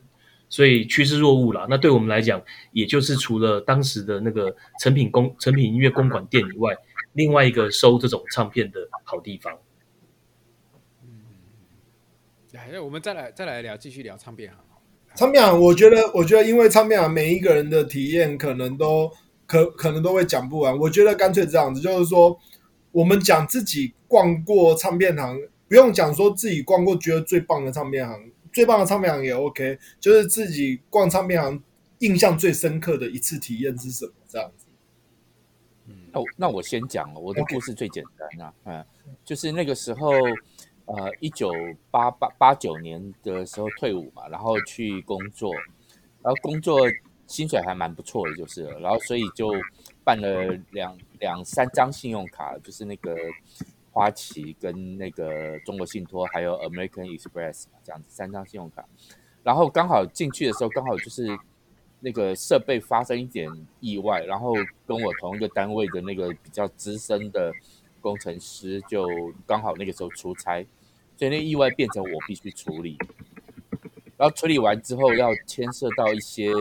[0.49, 1.65] 所以趋之若鹜啦。
[1.69, 2.43] 那对我们来讲，
[2.73, 6.75] 也就是除了当时的那个成品公成品音乐公馆店以外，
[7.13, 9.57] 另外一个收这种唱片的好地方。
[11.03, 11.09] 嗯，
[12.51, 14.59] 来，我们再来再来聊，继续聊唱片行。
[15.15, 19.12] 唱片行，我觉得，我觉得，因为唱片行每一个人的体验可能都。
[19.47, 22.36] 可可能都会讲不完，我觉得干脆这样子，就是说，
[22.91, 31.62] 我们讲自己逛过唱片行，不用讲说自己逛过觉得最棒的唱片行，最棒的唱片行也 OK，就是自己逛唱片行
[31.99, 34.13] 印象最深刻的一次体验是什么？
[34.28, 34.65] 这样子。
[35.89, 38.84] 嗯，那我那我先讲了，我的故事最简单啊，嗯
[39.23, 40.12] 就是那个时候，
[40.85, 41.51] 呃，一九
[41.91, 45.53] 八八八九年的时候退伍嘛，然后去工作，
[46.21, 46.79] 然后工作。
[47.27, 49.51] 薪水还蛮不错的，就是了，然后所以就
[50.03, 53.17] 办了两两三张信用卡，就是那个
[53.91, 58.85] 花旗跟那个中国信托，还有 American Express 这样子三张信用卡。
[59.41, 61.35] 然后刚好进去的时候，刚好就是
[61.99, 64.53] 那个设备发生一点意外，然后
[64.85, 67.51] 跟我同一个单位的那个比较资深的
[68.01, 69.07] 工程师就
[69.47, 70.63] 刚好那个时候出差，
[71.17, 72.97] 所以那意外变成我必须处理。
[74.17, 76.51] 然后处理完之后，要牵涉到一些。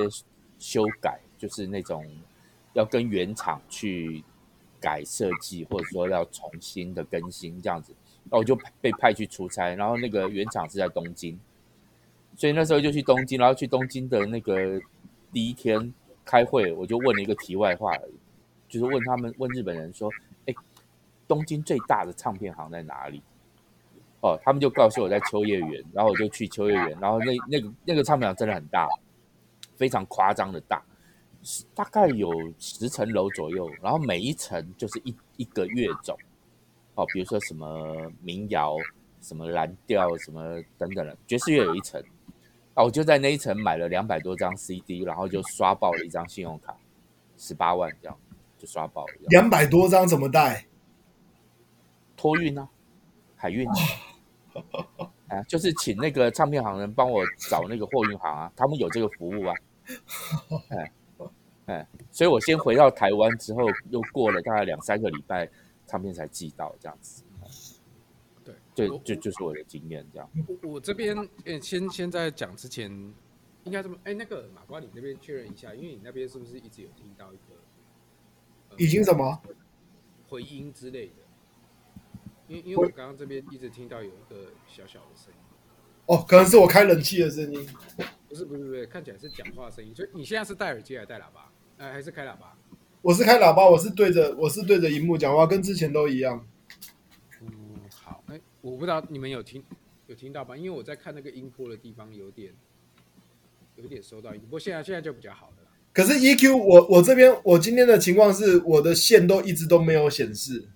[0.57, 2.07] 修改就是那种
[2.73, 4.25] 要跟原厂去
[4.81, 7.95] 改设计，或者说要重新的更新这样子，
[8.31, 11.39] 那我就被派去出差，然后那个原厂是在东京，
[12.35, 14.81] 所以那时候就去东京，然后去东京的那个
[15.33, 15.93] 第一天
[16.25, 17.93] 开会，我就问了一个题外话，
[18.67, 20.11] 就是问他们问日本人说
[20.47, 20.55] ：“哎，
[21.29, 23.23] 东京最大的唱片行在哪里？”
[24.25, 28.89] 哦，他们就告诉我在秋叶原，然后我就去秋叶原，然后那那个那个唱片行真的很大。
[29.77, 30.81] 非常夸张的大，
[31.75, 36.17] 大概有十层楼左右，然后每一层就是一一个乐种，
[36.95, 38.77] 哦，比如说什么民谣、
[39.21, 42.01] 什么蓝调、什么等等的，爵士乐有一层。
[42.75, 46.77] 啊，我就在那一层买了两百多张 CD，然后就刷爆了一张信用卡，
[47.37, 48.17] 十八万这样
[48.57, 49.13] 就刷爆了。
[49.27, 50.65] 两百多张怎么带？
[52.17, 52.69] 托运啊，
[53.35, 53.69] 海运。
[53.69, 53.75] 啊，
[55.49, 59.55] 就是请那个唱片行人帮我找那个货运行啊，他们有这个服务啊。
[60.71, 60.93] 哎
[61.67, 65.49] 哎，所以我先回到台湾之后，又过了大概两三个礼拜，
[65.87, 67.25] 唱片才寄到这样子。
[68.45, 70.31] 对，就就就是我的经验这样。
[70.63, 71.17] 我我这边
[71.63, 72.91] 先先在讲之前，
[73.65, 77.55] 应该这么哎，那个马瓜，你那边确认一下，因为你那边是不是一直有听到一个、
[78.69, 79.41] 呃、已经什么
[80.29, 81.24] 回音之类的？
[82.49, 85.41] 因因为我刚刚这边一直听到有一个小小的声音。
[86.07, 87.67] 哦，可能是我开冷气的声音。
[88.29, 89.95] 不是不是不是，看起来是讲话声音。
[89.95, 91.51] 所以你现在是戴耳机还是戴喇叭？
[91.79, 92.55] 哎、呃，还是开喇叭？
[93.01, 96.47] 我是开喇叭，我是对着我是对着荧幕讲话，跟之前都一样。
[97.41, 97.49] 嗯，
[97.91, 98.23] 好。
[98.27, 99.63] 哎我不知道你们有听
[100.07, 100.57] 有听到吗？
[100.57, 102.53] 因为我在看那个音波的地方有点
[103.77, 105.57] 有点收到音，不过现在现在就比较好了。
[105.93, 110.69] 可是 EQ 我我这边我今天的情况是我的线都一直都没有显示。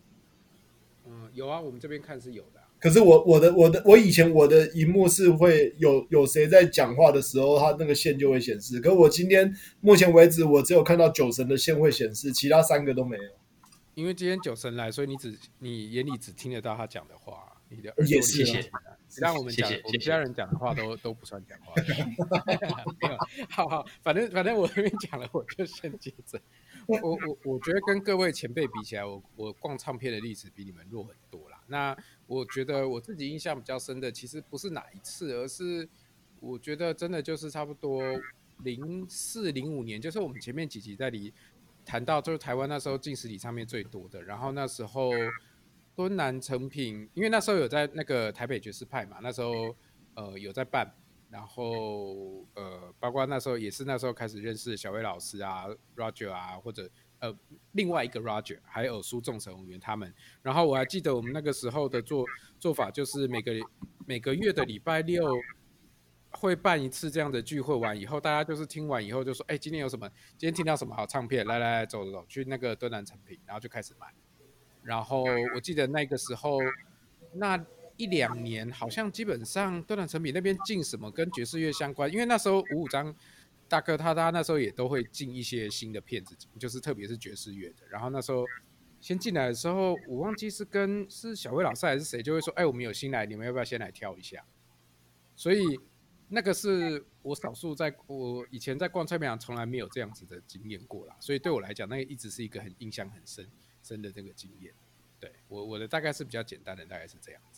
[1.38, 2.66] 嗯，有啊，我们这边看是有的啊。
[2.81, 8.81] 可是我我的我的我以前我的荧幕是会有有谁在讲话的时候，它那个线就会显示。
[8.81, 13.22] 可是我今天目前为止，我只有看到酒神的线会显示，其他三个都没有。
[13.94, 17.53] 因为今天酒神来，所以你只你眼里只听得到他讲的话。
[17.70, 18.70] 你的也是，谢谢。
[19.20, 21.74] 让我们讲，我们其他人讲的话都都不算讲话。
[22.46, 23.16] 没有，
[23.51, 26.40] 好好，反正反正我这边讲了，我就先接着。
[26.88, 31.62] 我我我觉得跟各位前辈比起来，我我逛唱片的历史比你们弱很多啦。
[31.66, 31.96] 那
[32.27, 35.88] 我觉得我自己印象比较深的，其实不是哪一次，而是
[36.40, 38.03] 我觉得真的就是差不多
[38.64, 41.33] 零四零五年，就是我们前面几集在里
[41.85, 45.11] 谈到，就是台湾那时候进实体唱片最多的，然后那时候。
[45.96, 49.74] 敦南成品，因为那时候有在那个台北爵士派嘛，那时候
[50.14, 50.88] 呃有在办，
[51.31, 56.88] 然后呃包括那时候也是那时候开始认识小威老师啊，Roger 啊，或者
[57.19, 57.37] 呃
[57.73, 60.14] 另外一个 Roger，还有苏仲成员他们。
[60.43, 62.25] 然后我还记得我们那个时候的做
[62.59, 63.53] 做法，就是每个
[64.07, 65.23] 每个月的礼拜六
[66.31, 70.09] 会办一次这样的聚会，完以后大家就是听完以后就说，哎，今天有什么？
[70.37, 71.47] 今天听到什么好唱片？
[71.47, 74.07] 来来来，走走走，去那个敦南成品，然后就开始买。
[74.83, 76.59] 然后我记得那个时候，
[77.33, 77.57] 那
[77.98, 83.14] 一两年好像基本上敦南诚品那边进什么跟爵士乐相关，因为那时候五五张
[83.68, 87.87] 大哥他他那时候也都会进一些新的片子，就是特别是爵士乐的。
[87.90, 88.46] 然后那时候
[89.00, 94.42] 先进来的时候，我忘记是跟是小威老师还是谁，就会说：“哎，我们有新来，你们要不要先来挑一下？”
[95.37, 95.78] 所以
[96.28, 103.48] 那个是我少数在我以前在逛唱片行从来没有这样子的经验过啦，所以对我来讲，那个一直是一个很印象很深。
[103.80, 104.74] 深的这个经验，
[105.18, 107.58] 对我我的大概是比较简单的，大概是这样子。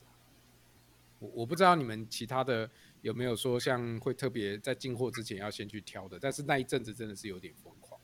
[1.20, 2.68] 我我不知道你们其他的
[3.02, 8.00] 有没有说像会特别在进货之前要先去挑的，但是那一阵子真的是有点疯狂。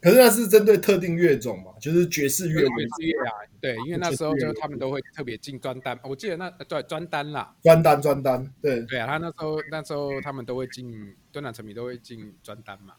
[0.00, 2.60] 可是那是针对特定乐种嘛，就是爵士乐。
[2.60, 12.94] 爵士乐啊，对，因为那时候就他们都会特别进专单，我记得那对专单啦，专单专单，对对啊，他那时候那时候他们都会进敦南成品都会进专单嘛。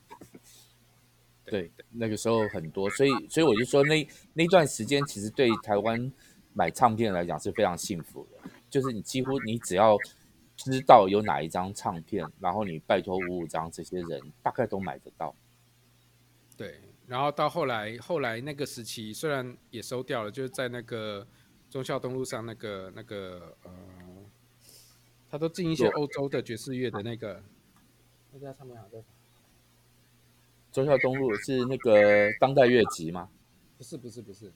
[1.45, 6.11] 对，那个时候很多，所以所以我就说那那段时间其实对台湾
[6.53, 9.97] 买唱片来讲是非常幸福的，就是你几乎你只要
[10.55, 15.35] 知道有哪一张唱片，然后你拜托五五张这些人大概都买得到。
[16.57, 21.25] 对，然后到后来后来那个时期虽然也收掉了，就是在那个
[21.69, 23.71] 忠孝东路上那个那个呃，
[25.29, 27.41] 他都进一些欧洲的爵士乐的那个
[28.33, 29.03] 那家唱片行叫
[30.71, 33.29] 忠孝东路是那个当代乐集吗？
[33.77, 34.51] 不是不是不是，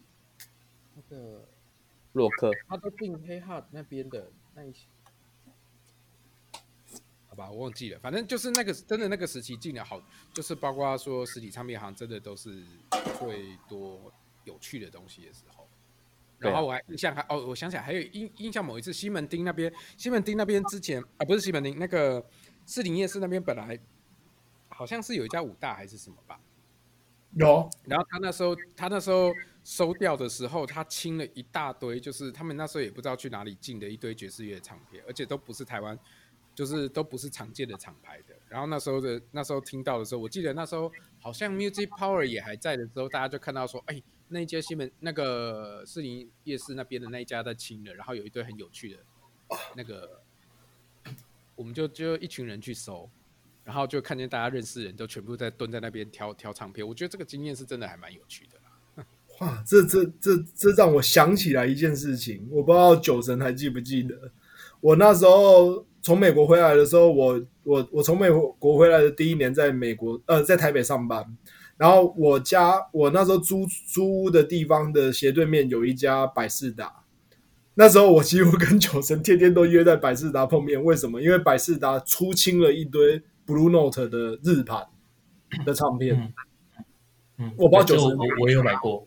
[0.96, 1.48] 那个
[2.14, 4.88] 洛克， 他都进黑哈那边的那一些，
[7.28, 10.02] 好吧，我忘记了，反正就是那个真的那个时期进了好，
[10.34, 12.64] 就是包括说实体唱片行真的都是
[13.20, 14.12] 最多
[14.46, 15.68] 有趣的东西的时候。
[16.40, 22.26] 然后我还印象还哦，我想起来还有印印象某一次西门町那边，西门町那边之前啊不是西门町那个
[22.66, 23.80] 士林夜市那边本来。
[24.76, 26.40] 好像是有一家武大还是什么吧，
[27.36, 27.70] 有。
[27.84, 29.32] 然后他那时候他那时候
[29.64, 35.98] 收掉的时候，他清了一大堆，就是他们那时候也不知道去哪里进的一堆爵士乐唱片，而且都不是台湾，
[36.54, 38.36] 就是都不是常见的厂牌的。
[38.50, 49.00] 然后那时候的那时候听到的时候，我记得那时候好像 Music Power 也还在的时候，大家就看到说，哎，那一家西门那个士林夜市那边的那一家在清了，然后有一堆很有趣的，
[49.76, 50.22] 那个，
[51.56, 53.10] 我们就就一群人去收。
[53.66, 58.53] 然后就看见大家认识的人都全部在蹲在那边挑挑唱片，我觉得这个经验是真的还蛮有趣的。
[59.44, 64.16] 啊，这这这这让我想起来一件事情，我不知道酒神还记不记得，
[64.80, 71.26] 我那时候从美国回来的时候，我我我从美国回来的第一年，在美国呃在台北上班，
[71.76, 77.04] 然后我家我那时候租租屋的地方的斜对面有一家百事达，
[77.76, 81.22] 那时候我几乎跟酒神天天都约在百事达碰面，为什么？
[81.22, 84.86] 因为百事达出清了一堆 Blue Note 的日盘
[85.66, 86.16] 的唱片，
[87.38, 87.54] 嗯，嗯。
[87.58, 89.06] 我不知道九神我我也有买过。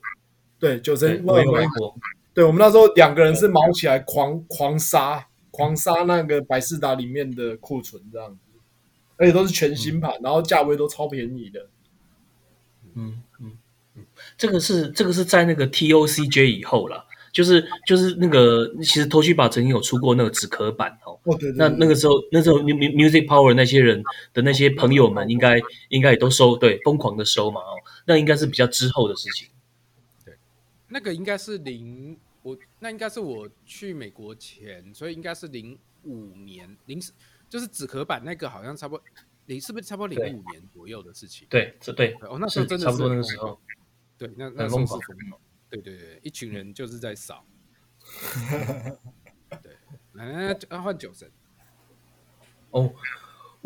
[0.58, 1.94] 对，九成我也有买过。
[2.32, 8.38] 对，我们那时候两个人是毛起来狂狂杀，狂杀那个百事达里面的库存这样子，
[9.16, 11.66] 而且都是全新盘，嗯、然后价位都超便宜的。
[12.94, 13.52] 嗯嗯
[13.94, 14.04] 嗯，
[14.36, 21.18] 这个是这个是在那个 TOCJ 以后了，就是就是那个其实 Toshiba 曾经有出过那个纸壳版哦。
[21.24, 21.56] 哦对，对，对。
[21.56, 24.02] 那那个时候那时候 Music Power 那些人
[24.34, 29.48] 的那些朋友们应该应该也都收，对，疯狂的收嘛哦，那应该是比较之后的事情。
[30.96, 36.98] 那个应该是零，我那应该是我去美国前，所以应该是零五年零，
[37.50, 39.04] 就是纸壳版那个好像差不多
[39.44, 41.46] 零，是不是差不多零五年左右的事情？
[41.50, 43.60] 对，是对，哦，那时候真的是差不多那个时候，
[44.16, 47.44] 对，那那时候是疯狂，对对对，一群人就是在扫，
[49.62, 49.76] 对，
[50.14, 51.30] 来来换酒神，
[52.70, 52.90] 哦。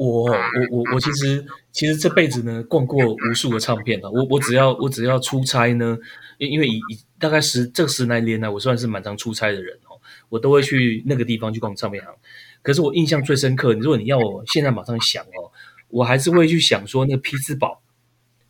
[0.00, 0.32] 我我
[0.70, 5.98] 我我其实其实这辈子呢逛过无数个唱片了，我我只要我只要出差呢，
[6.38, 12.14] 因因为以以大概十这十来年来，我算是蛮常出差的人哦，我都会去那个地方去逛唱片行。
[12.62, 15.52] 可是我印象最深刻，如果你要我现在马上想哦，
[15.88, 17.82] 我还是会去想说那个匹兹堡，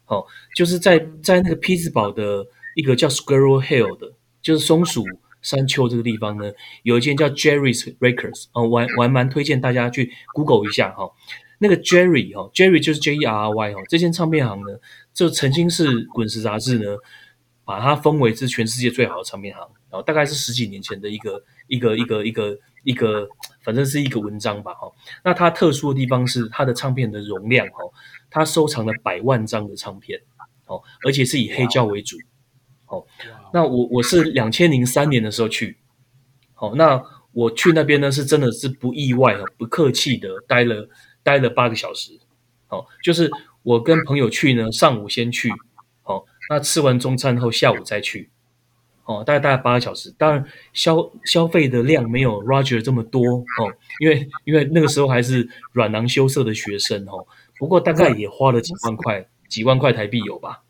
[0.06, 5.04] 哦，就是在在那个匹兹堡的一个叫 Squirrel Hill 的，就是松鼠
[5.42, 11.12] 山丘这个地方呢，有一间叫 Jerry's Records 哦，我还我还蛮推荐大家去 Google 一下哈、哦。
[11.58, 14.78] 那个 Jerry 哈，Jerry 就是 J E R R Y 哈，这间唱片行呢，
[15.12, 16.96] 就曾经是滚石杂志呢，
[17.64, 23.28] 把它封为是全世界最好的唱片行，然后大概是十几年前的一个一个一个一个一个，
[23.62, 24.90] 反正是一个文章吧哈。
[25.22, 27.84] 那它特殊的地方是它的唱片的容量哈，
[28.30, 30.18] 它收藏了百万张的唱片
[30.64, 32.16] 哦，而且是以黑胶为主
[32.90, 33.06] 哦。
[33.54, 35.78] 那我我是两千零三年的时候去，
[36.52, 40.88] 好，那我去那边呢是真的是不意外哦，不客气的待了。
[41.22, 42.18] 待了八个小时，
[42.70, 43.30] 哦，就是
[43.62, 45.50] 我跟朋友去呢，上午先去，
[46.04, 48.30] 哦，那吃完中餐后下午再去，
[49.04, 50.10] 哦，大概大概八个小时。
[50.16, 57.26] 当然消消费的量没有 Roger 这么多，哦，因为因为那个时候还是软囊羞涩的学生，哦，
[57.58, 60.62] 不过大概也花了几万块，几万块台币有吧，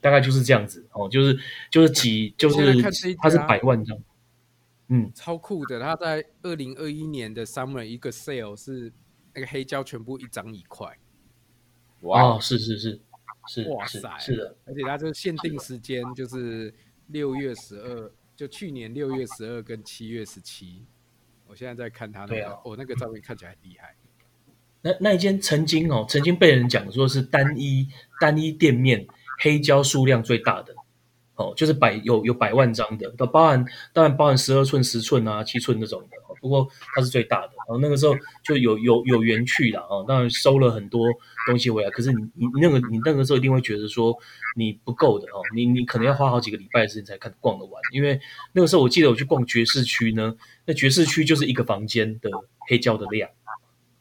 [0.00, 1.38] 大概就是这样子，哦，就是
[1.70, 2.82] 就是几就是
[3.18, 3.98] 它是百万张，
[4.88, 8.92] 嗯，超酷的，它在二零二一年的 Summer 一个 Sale 是。
[9.38, 10.98] 那个黑胶全部一张一块，
[12.00, 12.98] 哇、哦，是是是
[13.46, 16.72] 是，哇塞，是，是的，而且它就是限定时间，就是
[17.08, 20.86] 六月十二，就去年六月十二跟七月十七。
[21.46, 23.94] 我现在在看他那个，啊、哦，那个照片看起来很厉害。
[24.80, 27.86] 那那一间曾经哦，曾经被人讲说是单一
[28.18, 29.06] 单一店面
[29.38, 30.74] 黑胶数量最大的。
[31.36, 36.16] 哦，就是百有有百万张的，都包含当然包含十二寸、十寸啊、七寸那种的。
[36.40, 37.48] 不过它是最大的。
[37.68, 41.06] 然后那个时候就有有有缘去了啊，当然收了很多
[41.46, 41.90] 东西回来。
[41.90, 44.16] 可是你你那个你那个时候一定会觉得说
[44.54, 47.82] 你不够的哦，你你可能要花好几个礼拜的时间才看逛得完。
[47.92, 48.18] 因为
[48.52, 52.30] 那个时候我记得我去逛爵士区呢，那爵士区就是一个房间的
[52.68, 53.28] 黑胶的量。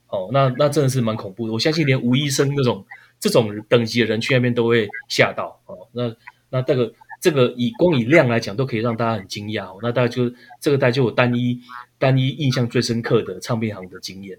[0.08, 1.54] 哦，那那真的是蛮恐怖的。
[1.54, 2.86] 我相信连吴医生那种
[3.26, 5.90] 这种等级的人去那边都会吓到哦。
[5.94, 6.16] 那
[6.50, 6.94] 那这个。
[7.22, 9.80] 这个以光以量来讲，都可以让大家很惊讶哦。
[9.82, 11.60] 那大家就这个，大家就有单一
[11.98, 14.38] 单一印象最深刻的唱片行的经验。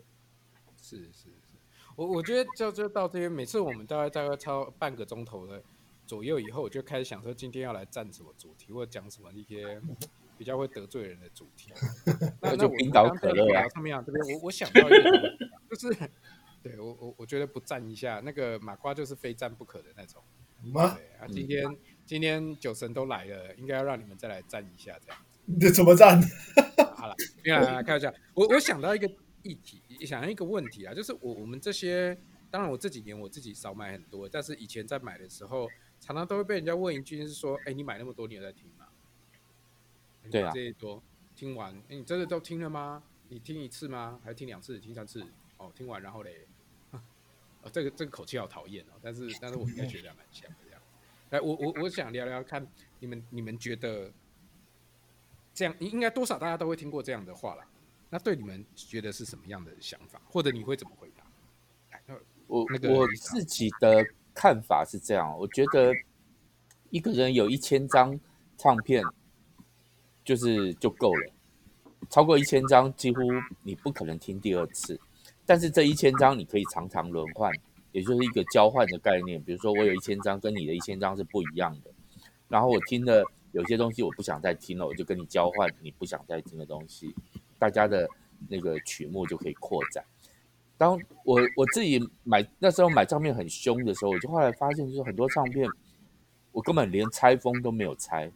[0.81, 1.29] 是是是，
[1.97, 5.61] 我我觉得就就到这边，每次我们大概大概超半个钟头的
[6.07, 9.81] 左右以后，我就开始想说今天要来站什么主题，或者讲什么一些
[10.39, 11.73] 比较会得罪人的主题。
[12.41, 15.37] 那 那就冰岛可乐啊，唱片行这边，我我想到一个，
[15.71, 16.11] 就是
[16.69, 20.23] 对我我我觉得不站一下那个马瓜就是非站不可的那种。
[20.73, 20.97] 吗？
[20.97, 21.65] 对啊，今天。
[21.67, 21.77] 嗯
[22.07, 25.41] 今天酒神都来了，应该要让你们再来站一下，这样子。
[25.45, 26.23] 你怎么站？
[26.95, 28.15] 好了，来来来，开玩笑。
[28.33, 29.11] 我我想到一个
[29.43, 32.17] 议题，想到一个问题啊，就是我我们这些，
[32.49, 38.87] 当然我这几年我自己少买很多，但是以前在买的时候，常常都会被人家问一句，是说，哎，你买那么多，你有在听吗？
[40.31, 40.53] 对啊。
[40.55, 41.03] 这一多
[41.35, 43.03] 听完，哎，你真的都听了吗？
[43.29, 44.21] 你听一次吗？
[44.23, 44.79] 还是听两次？
[44.79, 45.27] 听三次？
[45.57, 46.47] 哦，听完然后嘞，
[47.63, 50.57] 哦，这个这个口气好讨厌哦，但是但是我应该觉得蛮像的。
[50.65, 50.83] 这样。
[51.31, 52.67] 来，我我我想聊聊看，
[53.01, 54.13] 你们你们觉得
[55.53, 57.65] 这样，应该多少大家都会听过这样的话了。
[58.09, 61.25] 那对你们觉得是什么样的想法，或者你会怎么回答？
[62.47, 65.93] 我我自己的看法是这样，我觉得
[66.91, 68.19] 一个人有一千张
[68.57, 69.03] 唱片
[70.25, 71.33] 就是就够了，
[72.09, 73.23] 超过一千张几乎
[73.65, 75.01] 你不可能听第二次。
[75.47, 77.51] 但是这一千张你可以常常轮换，
[77.93, 79.41] 也就是一个交换的概念。
[79.43, 81.91] 比如说我有一千张跟你的一千张是不一样的，
[82.49, 87.15] 然后我听了有些东西我不想再听了，我就跟你交换你不想再听的东西，
[87.59, 88.09] 大家的
[88.49, 90.05] 那个曲目就可以扩展。
[90.77, 95.67] 当我我自己买那时候买唱片很凶的时候，我就后来发现，就是很多唱片
[96.53, 98.31] 我根本连拆封都没有拆，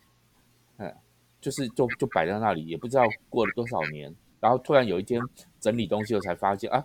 [0.78, 0.94] 嗯，
[1.40, 5.20] 就是就就摆在那里，也不知道过了多少年，然后突然有一天
[5.61, 6.84] 整理东西，我才发现啊，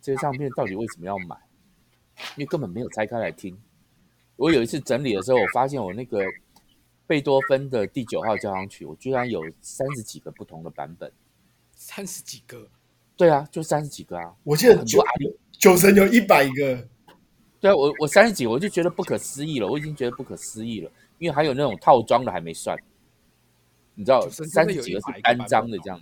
[0.00, 1.36] 这些唱片到底为什么要买？
[2.36, 3.56] 因为根本没有拆开来听。
[4.36, 6.24] 我有一次整理的时候，我发现我那个
[7.06, 11.12] 贝多芬的第九号交响曲，我居然有三十几个不同的版本，
[11.72, 12.68] 三十几个。
[13.16, 14.34] 对啊，就三十几个啊！
[14.42, 15.04] 我记得很多
[15.52, 16.88] 九神有一百个。
[17.60, 19.68] 对啊，我我三十几个，我就觉得不可思议了。
[19.68, 22.76] 我已经觉得不可思议了，因为还有那种套装的还没算。
[23.94, 26.00] 你知道，三十几个是单张的这样，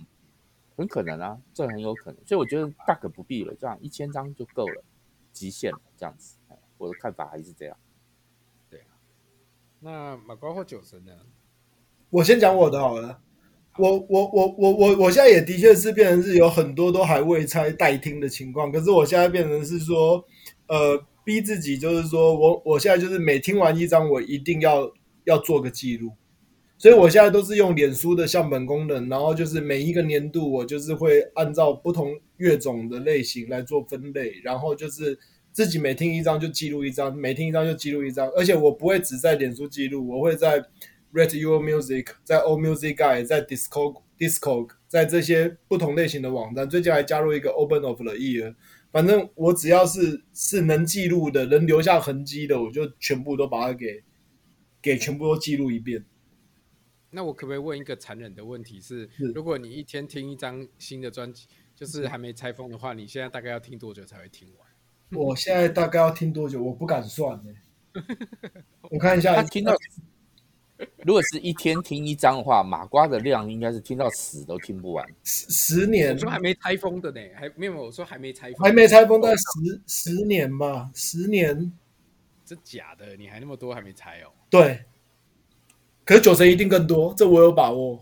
[0.75, 2.25] 很可能啊，这很有可能。
[2.25, 4.83] 所以我觉得大可不必了，这样一千张就够了，
[5.31, 6.37] 极限了这样子。
[6.77, 7.77] 我的看法还是这样。
[8.69, 8.97] 对啊，
[9.79, 11.11] 那马瓜或九神呢？
[12.09, 13.21] 我先讲我的好了。
[13.77, 20.23] 我我我我我我现在也的确是变成是有很多都还未拆待听的情况，可是我现在变成是说，
[20.67, 24.93] 呃，逼自己就是说我我现在就是每听完一张，我一定要
[25.23, 26.11] 要做个记录，
[26.83, 35.17] 所以我现在都是用脸书的相本功能，然后就是每一个年度我就是会按照不同乐种的类型来做分类，然后就是
[35.53, 40.61] 自己每听一张就记录一张，每听一张就记录一张，而且我不会只在脸书记录，我会在。
[41.13, 48.55] Rate Your Music，在 All Music Guy 在 Disco Disco 在这些不同类型的网站，最近还加入一个 Open of the Ear。
[48.91, 54.01] 反正我只要是是能记录的，能留下痕迹的，我就全部都把它给
[54.81, 56.03] 给全部都记录一遍。
[57.13, 64.67] 那我可不可以问一个残忍的问题是：是如果你一天听一张新的专辑，就是还没拆封的话，你现在大概要听多久才会听完？
[65.15, 66.61] 我现在大概要听多久？
[66.61, 67.53] 我不敢算呢。
[68.89, 69.75] 我看一下，他听到。
[71.05, 75.07] 如果是一天听一张的话，马瓜的量应该是听到死都听不完。
[75.23, 77.83] 十十年，我说还没拆封的呢，还没有。
[77.83, 81.71] 我说还没拆封，还没拆封，大概十十年吧，十年。
[82.43, 84.31] 这假的，你还那么多还没拆哦？
[84.49, 84.83] 对。
[86.05, 87.99] 可是九成一定更多，这我有把握。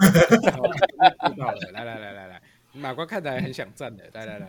[0.00, 2.42] 知道了，来来来来来。
[2.74, 4.46] 马瓜看起来很想赞的，来来来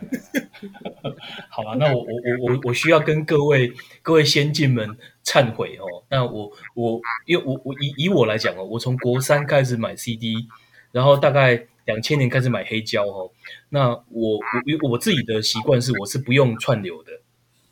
[1.50, 3.70] 好了，那我我我我我需要跟各位
[4.00, 5.84] 各位先进们忏悔哦。
[6.08, 10.48] 那我我因为我我以以我来讲哦，我从国三开始买 CD，
[10.90, 13.30] 然后大概两千年开始买黑胶哦。
[13.68, 17.12] 那我我因为我自己的习惯是我是不用串流的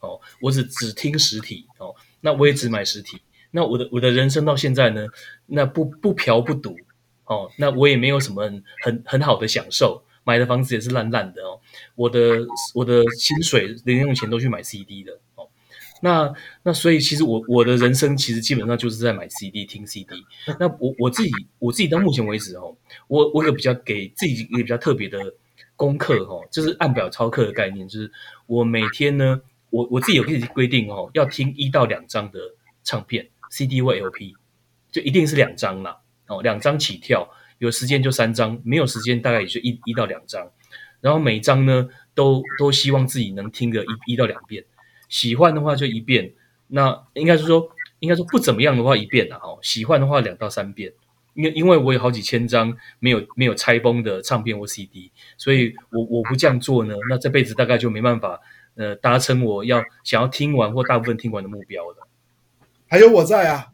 [0.01, 1.95] 哦，我只只听实体哦。
[2.21, 3.23] 那我也只买实体。
[3.53, 5.07] 那我的我的人生到现在呢，
[5.47, 6.77] 那不不嫖不赌
[7.27, 8.51] 哦，那我也没有什么
[8.83, 10.03] 很很好的享受。
[10.25, 11.59] 买的房子也是烂烂的哦，
[11.97, 15.49] 我的我的薪水零用钱都去买 CD 的哦，
[16.01, 16.33] 那
[16.63, 20.15] 那所以其实我我的人生其实基本上就是在买 CD 听 CD。
[20.61, 22.77] 那我我自己我自己到目前为止哦，
[23.09, 25.19] 我我有比较给自己一个比较特别的
[25.75, 28.09] 功课哦，就是按表操课的概念，就是
[28.47, 29.41] 我每天呢，
[29.71, 32.39] 我我自己有可以规定哦，要听一到两张的
[32.85, 34.33] 唱片 CD 或 LP，
[34.91, 37.29] 就一定是两张啦哦，两张起跳。
[37.59, 40.51] 有时间就三张，没有时间大概也就一一到两张，
[41.03, 44.65] 然后每张呢都都希望自己能听个一一到两遍，
[45.09, 46.33] 喜欢的话就一遍，
[46.67, 47.69] 那应该是说
[48.01, 50.93] 应该说不怎么样的话一遍了哈，喜欢的话两到三遍，
[51.35, 58.41] 因为因为我有好几千张没有没有拆封的唱片或 CD，所以我我不这样做呢，那这辈子大概就没办法
[58.75, 62.09] 呃达成我要想要听完或大部分听完的目标了。
[62.93, 63.73] 还有我在啊。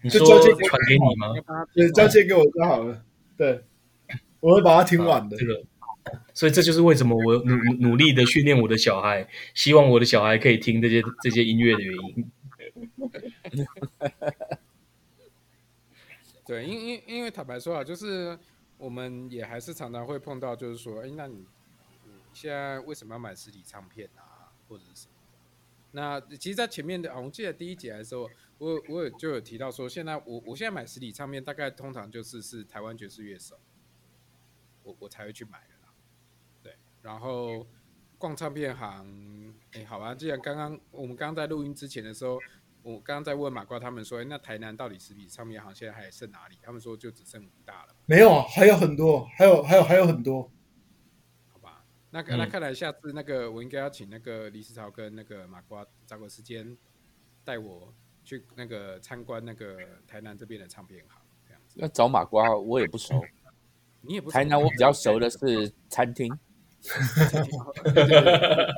[0.00, 1.28] 你说传给你吗？
[1.72, 3.04] 对，交接给我就好了。
[3.36, 3.62] 对，
[4.40, 5.36] 我会把它听完的。
[5.36, 5.62] 这个，
[6.34, 7.54] 所以这就是为什么我努
[7.90, 12.28] 努力的训练我的小孩，希望我的小孩可以听这些这些音乐的原因。
[16.44, 18.36] 对，因因因为坦白说啊，就是
[18.78, 25.11] 我们也还是常常会碰到，就是说，哎，那你你现在为什么要买实体唱片啊，或者是什么？
[25.92, 28.28] 那其实，在前面的，我记得第一节的时候。
[28.58, 33.58] 我我有就有提到说，现在我我现在买实体唱片，大概通常就是是台湾爵士乐手，
[34.84, 35.92] 我我才会去买的啦。
[36.62, 37.66] 对，然后
[38.18, 42.38] 逛唱片行，哎，好吧，既然刚刚我们刚刚在录音之前的时候，
[42.84, 46.56] 我刚刚在问马瓜他们说，哎，那台南到底实体唱片行现在还剩哪里？
[46.62, 47.96] 他们说就只剩五大了。
[48.06, 50.48] 没有啊，还有很多，还有还有还有很多。
[52.12, 56.76] 那那看来下次那个我应该要请那个李思潮跟那个马瓜找个时间
[57.42, 57.92] 带我。
[58.24, 61.74] 去那个参观那个台南这边的唱片行这样子。
[61.80, 63.20] 那找马瓜我也不熟，
[64.02, 66.32] 你也不熟台南我比较熟的是餐厅。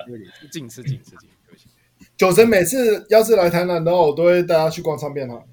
[0.09, 1.69] 有点近吃近吃近，对不起。
[2.17, 5.47] 酒神每次要是来台南的话，我都会带他去逛唱片行。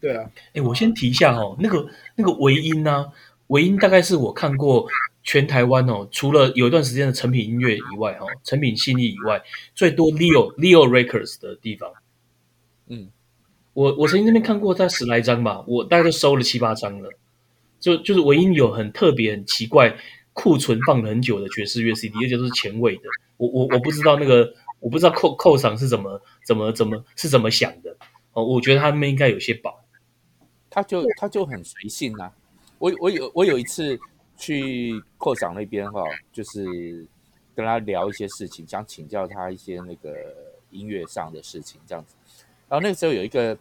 [0.00, 3.12] 对啊，哎、欸，我先提一下哦，那个那个维音呢、啊？
[3.46, 4.88] 维音大概是我看过
[5.22, 9.42] 全台湾哦，除了有一段时间的成品音乐以外，哈，成品信义以外，
[9.74, 11.92] 最多 Leo Leo Records 的地方。
[12.88, 13.10] 嗯，
[13.74, 17.10] 我我曾经那边看过在十来张吧，我大概都收了七八张了。
[17.78, 19.96] 就就是唯一有很特别、很奇怪。
[20.32, 23.02] 库存放了很久的爵士乐 CD，而且都是前卫的。
[23.36, 27.96] 我我我不知道那个，我不知道扣扣赏是怎么怎么怎么是怎么想的。
[28.32, 29.84] 哦，我觉得他们应该有些宝。
[30.70, 32.32] 他就他就很随性啊。
[32.78, 33.98] 我我有我有一次
[34.40, 37.06] 去扣赏那边哈，就是
[37.54, 40.16] 跟他聊一些事情，想请教他一些那个
[40.70, 42.16] 音乐上的事情这样子。
[42.66, 43.56] 然后那个时候有一个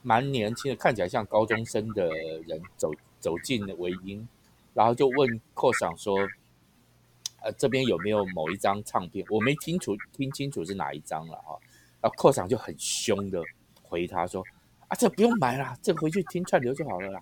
[0.00, 2.08] 蛮年轻的，看起来像高中生的
[2.46, 2.90] 人走
[3.20, 4.26] 走进维音。
[4.74, 6.16] 然后就问寇桑说
[7.42, 9.26] ：“呃，这边有没有某一张唱片？
[9.28, 11.58] 我没清楚听清楚是哪一张了哈。”
[12.00, 13.42] 然后寇桑就很凶的
[13.82, 14.42] 回他说
[14.86, 17.20] ：“啊，这不用买啦，这回去听串流就好了啦。”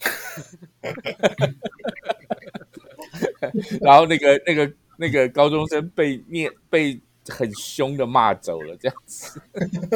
[3.80, 9.40] 然后那个那个那个高中生被面被很凶的骂走了，这样子。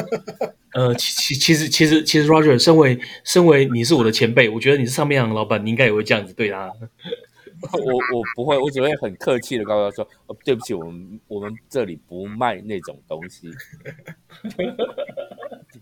[0.74, 6.72] 呃，其其实其实其实 Roger，身为身为你是我的前辈，我觉得你是上面的老板，你应该也会这样子对他。
[7.72, 13.48] 我我不会，我只会很客气的告诉他说：“哦，对不起，我们我们这里不卖那种东西。”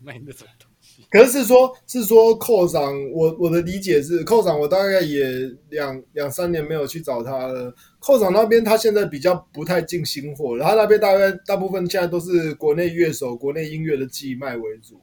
[0.03, 0.70] 卖那种东西。
[1.09, 5.24] 可是是说，是说寇长，我我的理解是，寇长我大概也
[5.68, 7.72] 两两三年没有去找他了。
[7.98, 15.01] 寇长那边他现在比较不太进新货，然后那边大概大部分现在都是国内乐手、国内音乐的寄卖为主。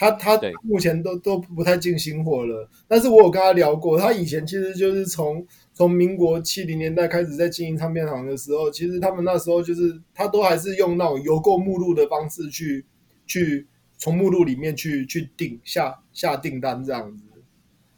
[0.00, 2.68] 他他目前都都不太进新货了。
[2.86, 5.44] 但是我有跟他聊过，他以前其实就是从
[5.74, 12.86] 从民国七零年代开始在经营唱片行的时候，其实他们那时候就是他都还是用那种邮购目录的方式去
[13.26, 13.66] 去
[13.98, 17.24] 从目录里面去去订下下订单这样子，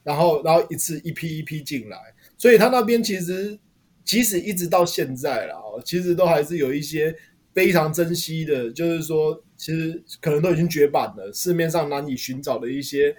[0.02, 1.96] 然后然后一次一批一批进来，
[2.36, 3.56] 所以他那边其实。
[4.02, 7.14] 即使一直到现在了，其实都还是有一些
[7.52, 13.14] 非常珍惜的，就是说，其实可能都已经绝版了，市面上难以寻找的一些，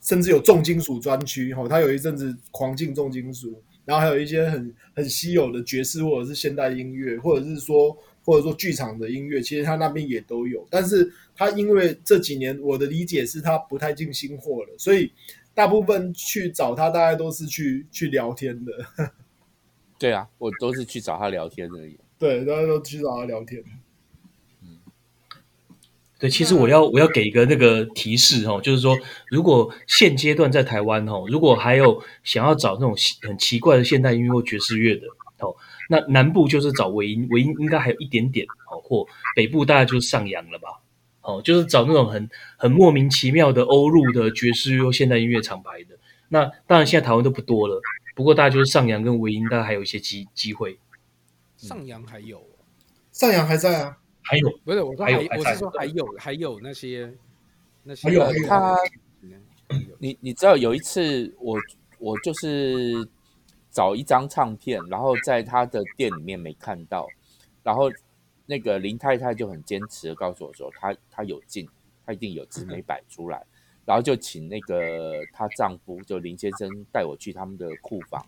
[0.00, 7.96] 甚至有重金属专区，哈，他有一阵子狂进重金属，然后还有一些很很稀有的爵士或者是现代音乐，或者是说
[8.28, 15.10] 或者说剧场的音乐，其实他那边也都有，但是他因为这几年我的理解是他不太进新货了，所以
[15.54, 18.70] 大部分去找他，大概都是去去聊天的。
[19.98, 21.98] 对啊，我都是去找他聊天而已。
[22.18, 23.64] 对，大家都去找他聊天。
[24.62, 24.76] 嗯，
[26.18, 28.94] 对，其实我要我要给一个那个提示哦，就是说，
[29.30, 35.06] 如果现阶段在台湾哦，如果还有想要找那种很奇怪的现代音乐或爵士乐的
[35.38, 35.56] 哦，
[35.88, 40.68] 那南部就是找尾音，尾音应该还有一点点哦，或北部大概就是上扬了吧？
[41.22, 45.98] 哦，就是找那种很很莫名其妙的欧陆的爵士乐、现代音乐厂牌的。
[46.28, 47.80] 那当然，现在台湾都不多了。
[48.14, 50.78] 不过，大家就是上扬跟尾音，大概还有一些机机会。
[51.56, 52.42] 上扬还有，
[53.12, 53.96] 上扬还在啊？
[54.22, 54.50] 还有？
[54.64, 57.12] 不是，我说还，还有我是说还有，还有那些
[57.82, 58.08] 那些。
[58.08, 58.76] 还有他，
[59.98, 61.58] 你你知道有一次，我
[61.98, 63.06] 我就是
[63.78, 67.06] 找一张唱片，然后在他的店里面没看到，
[67.62, 67.88] 然后
[68.44, 71.64] 那个林太太就很坚持的告诉我说，她她有进，
[72.04, 73.46] 她一定有，只没摆出来。
[73.84, 78.20] 然后就请那个她丈夫，就林先生带我去他们的库房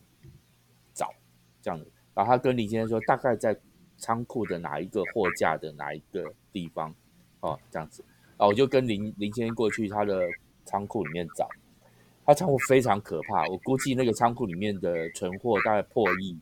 [0.94, 1.12] 找
[1.60, 1.90] 这样子。
[2.14, 3.58] 然后她跟林先生说，大概在
[3.96, 6.94] 仓库的哪一个货架的哪一个地方
[7.40, 8.04] 哦，这样子。
[8.38, 10.28] 然后我就跟林林先生过去他的
[10.64, 11.48] 仓库里面找，
[12.30, 16.38] 他仓库非常可怕，我估计那个仓库里面的存货大概破亿，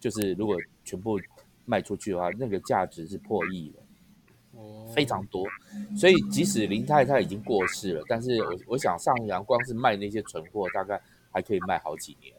[0.00, 1.20] 就是如果全部
[1.64, 3.82] 卖出去的话，那个价值是破亿的。
[4.94, 5.46] 非常多，
[5.96, 11.00] 所以即使林太太已经过世了，但是我我想上扬光是卖那些存货，大概
[11.30, 12.34] 还可以卖好几年。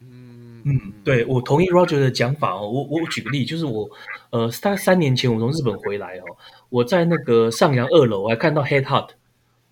[0.00, 2.68] 嗯嗯，对，我同意 Roger 的讲法哦。
[2.70, 3.88] 我我举个例，就是我
[4.30, 6.24] 呃，大概三年前我从日本回来哦，
[6.68, 9.08] 我在那个上扬二楼我还看到 Head Hut，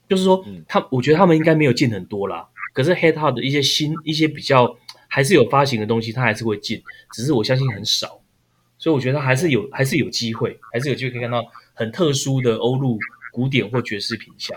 [0.09, 6.83] 就是说他我觉得他们应该没有进很多啦，可是 Head Hut 的一些新一些比较还是有发行的东西，他还是会进，
[7.13, 8.21] 只是我相信很少。
[8.81, 11.45] 所以我觉得还是有，还是有机会，还是有机会可以看到
[11.75, 12.97] 很特殊的欧陆
[13.33, 14.57] 古典或爵士品相。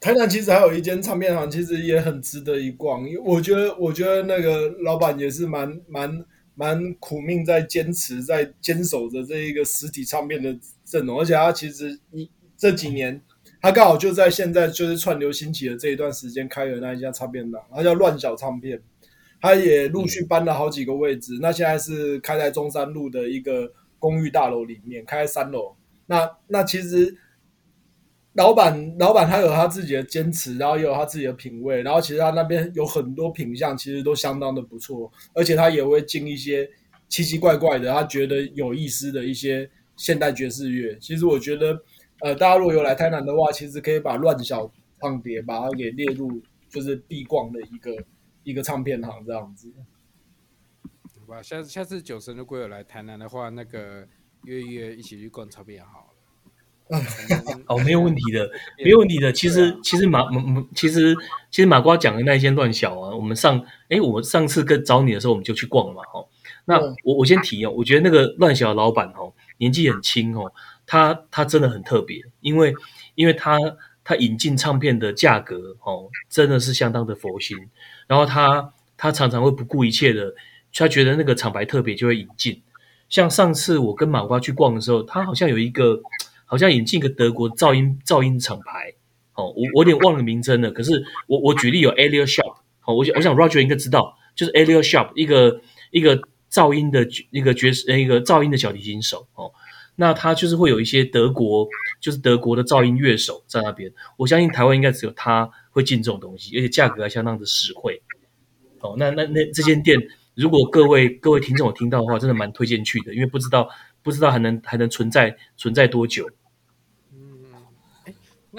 [0.00, 3.06] 台南其实还有一间唱片行，其实也很值得一逛。
[3.06, 6.24] 因为我觉得，我觉得那个老板也是蛮蛮
[6.58, 13.22] 蛮苦命在坚持在坚守着这一个实体唱片的阵容，而且他其实一这几年
[13.62, 18.82] 他刚好就在现在就是串流兴起的这一段时间开了那一家唱片档，他叫乱小唱片，
[19.40, 27.16] 他也陆续搬了好几个位置，那现在是开在中山路的一个公寓大楼里面，开在三楼，那那其实。
[28.38, 36.70] 老板，老板他有他自己的坚持，然后也有他自己的品味，然后其实他那边有很多品相，其实都相当的不错，而且他也会进一些
[37.08, 40.96] 奇奇怪怪的，他觉得有意思的一些现代爵士乐。
[41.00, 41.82] 其实我觉得，
[42.20, 44.70] 呃，大家如果有来台南的话，其实可以把乱小
[45.00, 48.04] 唱碟把它给列入就是必逛的一个
[48.44, 49.72] 一个唱片行这样子。
[51.26, 54.06] 哇，下次下次酒神如果有来台南的话，那个
[54.44, 56.17] 约一约一起去逛唱片好了。
[57.66, 58.48] 哦，没有问题的，
[58.82, 59.30] 没有问题的。
[59.32, 61.14] 其实，其实马马，其实
[61.50, 66.26] 其实马瓜讲的那一间乱小啊，我们上，哎，我上次跟找你的时候，我们就去逛了嘛，哦。
[66.64, 70.50] 那我我先提哦，我觉得那个乱小的老板哦，年纪很轻哦，
[70.86, 72.74] 他他真的很特别，因为
[73.14, 73.58] 因为他
[74.02, 77.58] 他引进唱片的价格哦，真的是相当的佛心。
[78.06, 80.34] 然后他他常常会不顾一切的，
[80.72, 82.62] 他觉得那个厂牌特别就会引进。
[83.10, 86.00] 像上次我跟马瓜去逛的时候，他好像有一个。
[86.50, 88.94] 好像引进个德国噪音噪音厂牌，
[89.34, 90.72] 哦，我我有点忘了名称了。
[90.72, 96.18] 可是我我举例有 Alio Shop，哦，我想我想 Roger 应该知道，就是 Alio Shop 一个一个
[96.50, 99.52] 噪音的一个爵士一个噪音的小提琴手，哦，
[99.96, 101.68] 那他就是会有一些德国
[102.00, 103.92] 就是德国的噪音乐手在那边。
[104.16, 108.00] 我相信台湾应该只有他会进这种东西，而且价格还相当的实惠。
[108.80, 109.98] 哦，那那那这间店，
[110.34, 113.68] 如果各位各位听众有听到的话，真的蛮推荐去的，因为不知道
[114.02, 116.30] 不知道还能还能存在存在多久。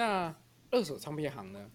[0.00, 0.34] 那
[0.70, 1.70] 二手唱片行呢？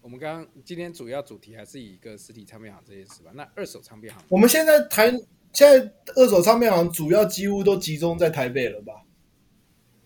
[0.00, 3.32] 我们刚刚今天主要主题还是以一个实体唱片行这件事吧。
[3.34, 5.10] 那二手唱片行，我们现在台
[5.52, 9.02] 现在二手唱片行主要几乎都集中在台北了吧？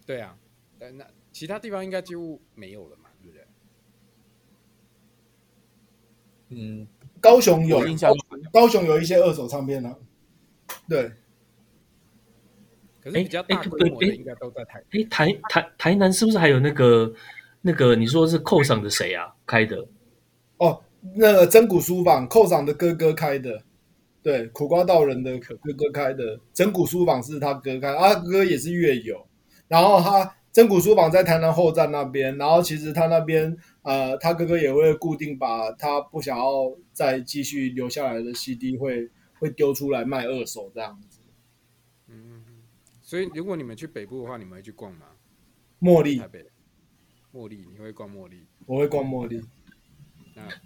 [0.06, 0.34] 对啊，
[0.78, 3.46] 但那其他地方应该几乎没有了嘛，对不对？
[6.48, 6.88] 嗯，
[7.20, 7.82] 高雄有，
[8.50, 9.94] 高雄有一些二手唱片啊，
[10.88, 11.12] 对。
[13.10, 14.82] 可是比较大规模的应该都在台。
[14.92, 17.12] 哎，台台台南是不是还有那个
[17.62, 19.86] 那个你说是寇赏的谁啊开的？
[20.58, 20.82] 哦，
[21.16, 23.62] 那个真古书坊，寇赏的哥哥开的。
[24.22, 29.26] 对，苦瓜道人的哥哥开的真古书坊是他哥开，他哥哥也是乐友。
[29.66, 39.08] 然后他真古书坊在台南后站那边，然后其实他那边呃，他哥哥也会固定把他不想要再继续留下来的 CD 会
[39.38, 41.19] 会丢出来卖二手这样子。
[43.10, 45.00] 所以，如果你们去北部的话，你们会去逛吗？
[45.80, 46.46] 茉莉，台北，
[47.34, 48.46] 茉莉，你会逛茉莉？
[48.66, 49.42] 我会逛茉莉。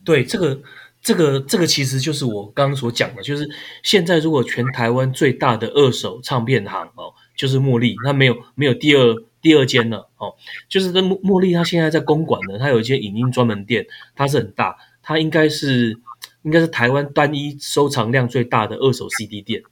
[0.04, 0.60] 对，这个，
[1.00, 3.48] 这个，这个其实就是我刚刚所讲的，就是
[3.82, 10.34] 现在如果全台湾最大的二手唱片行哦，就是茉莉，它没有没有第二第二间了哦。
[10.68, 15.98] 就是这茉茉莉，它现在在公馆呢，它有一间影音专门店，它是很大，它应该是
[16.42, 19.62] 应该是台湾单一收藏量最大的二手 CD 店。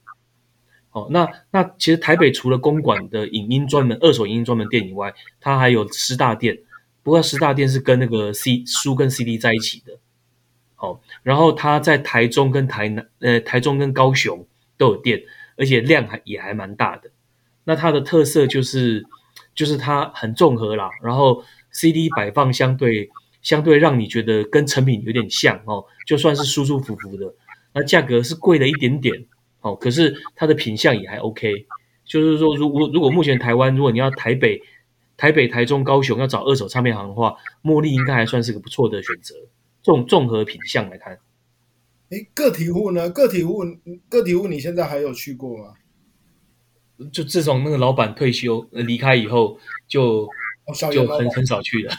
[0.93, 6.59] 哦，那那其实台北除了公馆的影音专门二手影音专门店以外，它还有师大店。
[7.03, 9.99] 不过师大店是跟那个 C 书跟 CD 在一起的。
[10.75, 15.23] 好，然后它在台中跟台南，呃，台中跟高雄都有店，
[15.57, 17.11] 而且量还也还蛮大的。
[17.65, 19.07] 那它的特色就是
[19.55, 23.09] 就是它很综合啦，然后 CD 摆放相对
[23.41, 27.35] 相对让你觉得跟成品有点像哦，就算是舒舒服服的。
[27.73, 29.25] 那价格是贵了一点点。
[29.63, 31.67] 哦，可是它的品相也还 OK，
[32.05, 34.61] 就是说，如果如果目前台湾，如果你要台北、
[35.17, 39.37] 台北、台中、高雄要找二手唱片行的话，茉莉应该还算是个不错的选择。
[39.83, 41.19] 综综合品相来看，
[42.11, 43.11] 诶，个体户呢？
[43.11, 43.65] 个体户，
[44.09, 45.75] 个体户，你现在还有去过吗？
[47.13, 49.59] 就自从那个老板退休离开以后，
[49.89, 50.29] 就、
[50.67, 51.95] 哦、就很很少去了。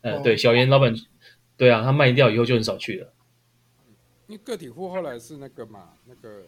[0.00, 0.92] 呃，对，小严老板，
[1.56, 3.12] 对啊，他卖掉以后就很少去了。
[4.26, 6.42] 因为个体户后来是那个嘛，那个。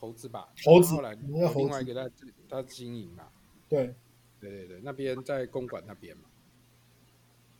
[0.00, 2.08] 猴子吧，猴子后来另外一个他
[2.48, 3.24] 他经营嘛，
[3.68, 3.92] 对，
[4.38, 6.22] 对对对，那边在公馆那边嘛。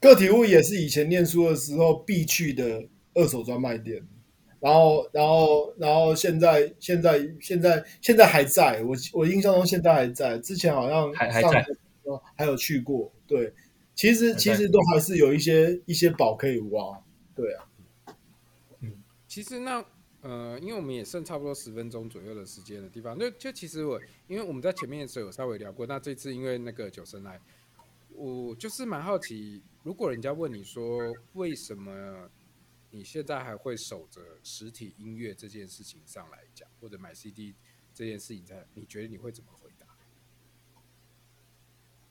[0.00, 4.00] 个体户也是以前念书的时候必去的二手专卖店，
[4.60, 11.66] 然后然后然后现在现在现在现在还在，我我印象中现在还在，之前好像还还在，
[12.36, 13.52] 还有去过，对，
[13.96, 17.02] 其实其实都还是有一些一些宝可以挖，
[17.34, 17.66] 对啊，
[18.80, 19.84] 嗯，其实那。
[20.20, 27.40] 呃，因为我们也剩差不多十分钟左右的时间的地方，就就其实我，因为我们在前面的时候有稍微聊过，那这次因为那个酒神来，
[28.10, 32.28] 我就是蛮好奇，如果人家问你说为什么
[32.90, 37.54] 你现在还会守着实体音乐这件事情上来讲，或者买 CD
[37.94, 39.86] 这件事情在，你觉得你会怎么回答？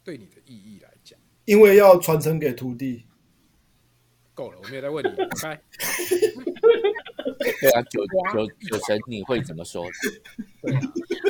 [0.03, 3.03] 对你的意义来讲，因为要传承给徒弟。
[4.37, 5.09] 够了，我没有再问你，
[5.41, 5.59] 拜。
[7.59, 9.83] 对啊，九九九神，你会怎么说？
[10.61, 10.79] 对啊，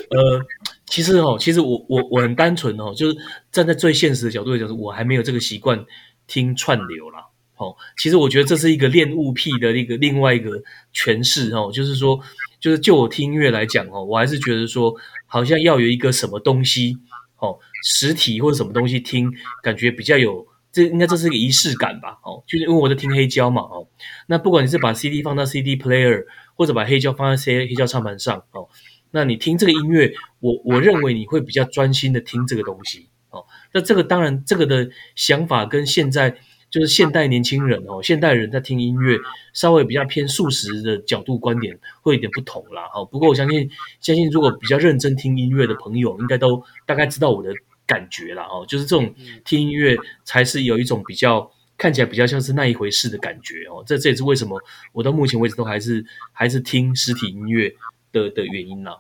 [0.10, 0.45] 呃，
[0.86, 3.18] 其实哦，其实我我我很单纯哦，就是
[3.49, 5.86] 站在最现实的角度来讲，我还没有这个习惯
[6.28, 7.28] 听串流啦。
[7.55, 10.62] 哦，其实我觉得这是一个恋物癖的一个另外一个
[10.93, 12.20] 诠释哦，就是说，
[12.60, 14.93] 就是就我听音乐来讲哦，我还是觉得说，
[15.26, 16.97] 好像要有一个什么东西
[17.38, 19.32] 哦，实体或者什么东西听，
[19.64, 20.45] 感觉比较有。
[20.78, 22.19] 这应该这是个仪式感吧？
[22.23, 23.88] 哦，就是因为我在听黑胶嘛，哦，
[24.28, 26.23] 那不管你是把 CD 放到 CD player，
[26.53, 28.69] 或者把黑胶放在黑黑胶唱盘上，哦，
[29.09, 36.38] 那你听这个音乐，我我认为你会比较专心的听这个东西，哦，那这个当然这个的想法跟现在
[36.69, 39.17] 就是现代年轻人哦，现代人在听音乐
[39.53, 43.67] 稍微比较偏速食的角度观点会有点不同啦，哦，不过我相信
[43.99, 47.51] 相信如果比较认真听音乐的朋友，应该都大概知道我的。
[47.88, 49.15] 感觉了哦，就是这种
[49.45, 53.83] 听音乐才是有一种比较看起来比较像是那一回事的感觉哦。
[53.88, 54.61] 这这也是为什么
[54.91, 57.75] 我到目前为止都还是还是听实体音乐
[58.11, 58.91] 的的原因呢。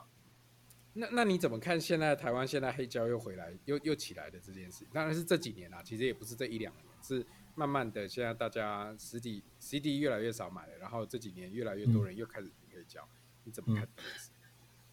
[0.93, 4.83] 那那你怎么看现在台湾现在黑胶又回来又又起来的这件事？
[4.91, 7.23] 当然是这几年啦，其实也不是这一两年，是
[7.53, 13.07] 慢慢的现在大家实体 CD 越来越少买了，然后这几年越来越多人又开始听黑胶，
[13.43, 14.29] 你怎么看这件事？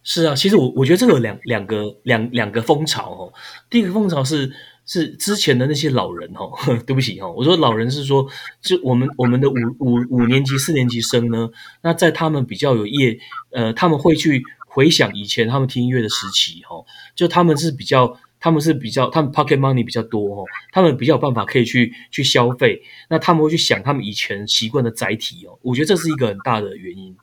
[0.07, 3.33] 是啊，其实我我觉得这个两两个两两个风潮哦。
[3.71, 4.53] 第一个风潮是
[4.85, 6.51] 是之前的那些老人哦，
[6.85, 8.23] 对不起哦，我说老人是说，
[8.61, 11.49] 就我们我们的五五五年级四年级生呢，
[11.81, 13.17] 那在他们比较有业，
[13.51, 16.85] 呃，他们会去回想以前他们听音乐的时期哦，
[17.15, 22.79] 就他们是比较他们是比较他们 pocket money 比较多哦，他们比较有办法可以去去消费，
[23.09, 27.17] 那他们会去想他们以前习惯的载体哦，我觉得这是一个很大的原因。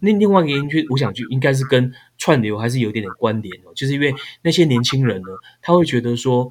[0.00, 5.28] 那另外一个原因，就我想就应该是跟串流还是有点点关联哦，就是因为那些年轻人呢，
[5.62, 6.48] 他会觉得说，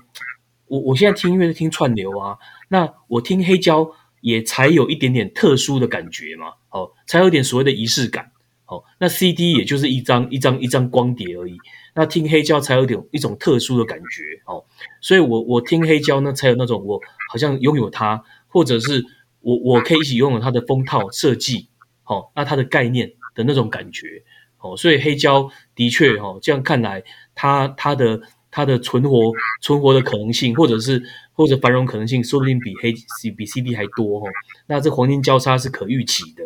[0.67, 2.37] 我我现在听音乐是听串流啊，
[2.69, 3.89] 那我听黑胶
[4.21, 8.31] 也才有一点点特殊的感觉嘛，哦，才有点所谓的仪式感，
[8.65, 11.57] 哦，那 CD 也就是一张一张一张光碟而已，
[11.93, 14.63] 那听黑胶才有点一种特殊的感觉，哦，
[15.01, 16.99] 所以我我听黑胶呢，才有那种我
[17.29, 19.05] 好像拥有它，或者是
[19.41, 21.67] 我我可以一起拥有它的封套设计。
[22.13, 24.23] 好，那它的概念的那种感觉，
[24.59, 27.03] 哦，所以黑胶的确，哦，这样看来，
[27.33, 31.01] 它它的它的存活存活的可能性，或者是
[31.33, 32.93] 或者繁荣可能性，说不定比黑
[33.35, 34.23] 比 CD 还多，哦，
[34.67, 36.43] 那这黄金交叉是可预期的，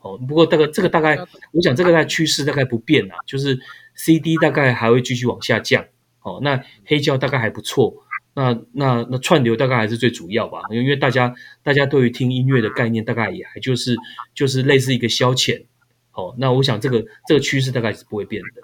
[0.00, 1.16] 哦，不过大概这个大概，
[1.52, 3.58] 我想这个大概趋势大概不变啊，就是
[3.94, 5.84] CD 大概还会继续往下降，
[6.22, 8.05] 哦，那黑胶大概还不错。
[8.38, 13.96] 那那那串流大概还是最主要吧，因为大家大家对于听音乐的概念大概也还就是
[14.34, 15.64] 就是类似一个消遣，
[16.12, 18.60] 哦，那我想这个这个趋势大概是不会变的。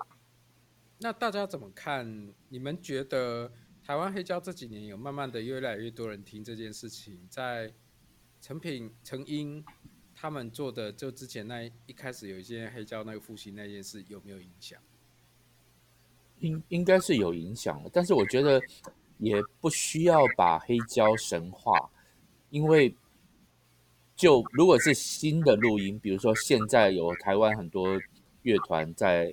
[0.99, 2.35] 那大家怎么看？
[2.51, 3.51] 你们觉得
[3.83, 7.73] 台湾黑胶这几年有慢慢的越来越多人听这件事情，在
[8.43, 9.65] 成品成音
[10.15, 14.79] 他们做的就之前那一开始有一些黑胶那个复兴那件事有没有影响？
[16.41, 18.61] 应应该是有影响的，但是我觉得。
[19.23, 21.91] 也不需要把黑胶神化，
[22.51, 22.93] 因为
[24.17, 28.01] 就如果是新的录音，比如说现在有台湾很多
[28.43, 29.33] 乐团在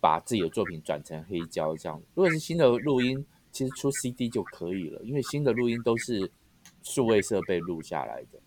[0.00, 6.28] 把自己的作品转成黑胶这样，如果是新的录音，其实出 CD 就可以了，因为新的录音都是
[6.82, 8.40] 数位设备录下来的。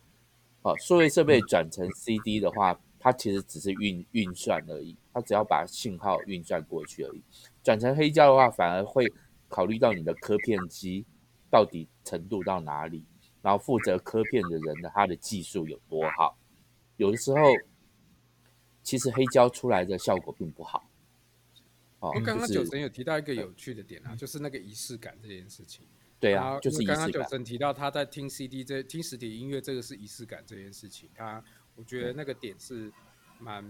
[0.62, 7.22] 好，数位设备转成 CD 的话，它其实只是运运算而已，它只要把信号运算过去而已。
[7.64, 9.10] 转成黑胶的话，反而会。
[9.54, 11.06] 考虑到你的刻片机
[11.52, 13.06] 到底程度到哪里，
[13.44, 16.36] 然后负责刻片的人的他的技术有多好，
[16.98, 17.38] 有的时候
[18.82, 20.90] 其实黑胶出来的效果并不好。
[22.00, 25.86] 哦，刚刚九神有提到一个有趣的点啊，就是那个仪式感这件事情。
[26.20, 31.44] 对啊，就是刚刚九神提到他在听 CD 这听实体音乐，这个是仪式感这件事情，他
[31.76, 32.92] 我觉得那个点是
[33.38, 33.64] 蛮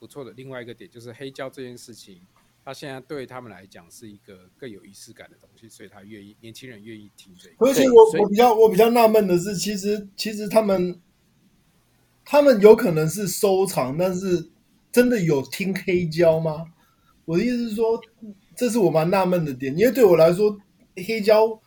[0.00, 0.32] 不错的。
[0.32, 2.26] 另外一个点就是黑胶这件事情。
[2.68, 7.54] 他现在对他们来讲是一个更有仪式感的东西，所以他愿意年轻人愿意听这个。
[7.60, 11.00] 而且我我比较我比较纳闷的是，其实其实他们
[12.26, 14.50] 他们有可能是收藏，但是
[14.92, 16.66] 真的有听黑胶吗？
[17.24, 17.98] 我的意思是说，
[18.54, 20.58] 这是我蛮纳闷的点，因为对我来说，
[20.94, 21.58] 黑胶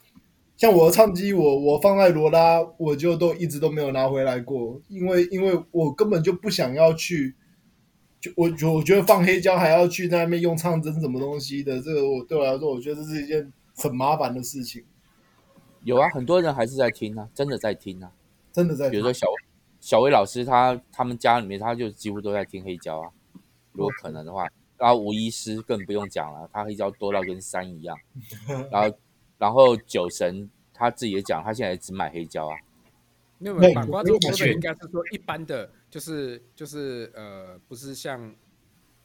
[0.56, 7.34] 像我的唱机，我我放在罗拉，我就都一直都没有拿回来过，因为因为我根本就不想要去。
[8.22, 14.86] 就我觉我觉得放黑胶还要去在那边用唱针什么东西的，这个我对我来说，我觉得这是一件很麻烦的事情。
[15.84, 18.12] 有啊，很多人还是在听啊，真的在听啊，
[18.52, 18.92] 真的在听。
[18.92, 19.26] 比如说小
[19.80, 23.10] 小薇老师他他们家里面他就几乎都在听黑胶啊，
[23.72, 24.48] 如果可能的话，
[24.78, 27.98] 然后吴医师更不用讲了，他黑胶多到跟山一样，
[28.72, 28.98] 然后
[29.40, 32.56] 然后酒神他自己也讲，他现在只买黑胶啊。
[33.40, 38.36] 没有，马瓜这个说的应该是说一般的，就是就是呃，不是像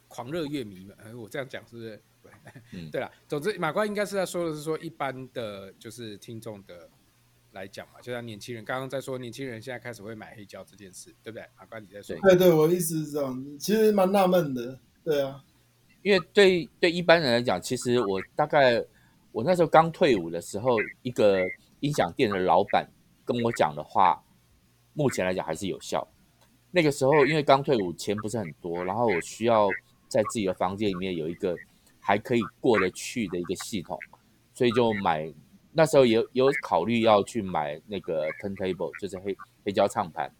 [0.07, 2.01] 狂热乐迷们，呃，我这样讲是不是？
[2.23, 2.31] 对，
[2.73, 6.89] 嗯、 对了，总之马关应该是在说的是说一般的，就是听众的。
[7.53, 11.45] 来讲嘛，就像年轻人刚刚在说，年轻人现在开始会买黑胶这件事，对不对？
[11.57, 12.15] 马关你在说？
[12.21, 15.43] 对对，我的意思是这样子，其实蛮纳闷的，对啊，
[16.03, 18.83] 因为对对一般人来讲，其实我大概
[19.31, 21.39] 我那时候刚退伍的时候，一个
[21.79, 22.87] 音响店的老板
[23.25, 24.21] 跟我讲的话，
[24.93, 26.07] 目前来讲还是有效。
[26.71, 29.67] 那个时候因为刚退伍，钱不是很多，然后我需要
[30.07, 31.55] 在自己的房间里面有一个
[31.99, 33.97] 还可以过得去的一个系统，
[34.53, 35.33] 所以就买。
[35.73, 40.31] 那时候有有考虑要去买那个 turntable，就是黑黑胶唱盘。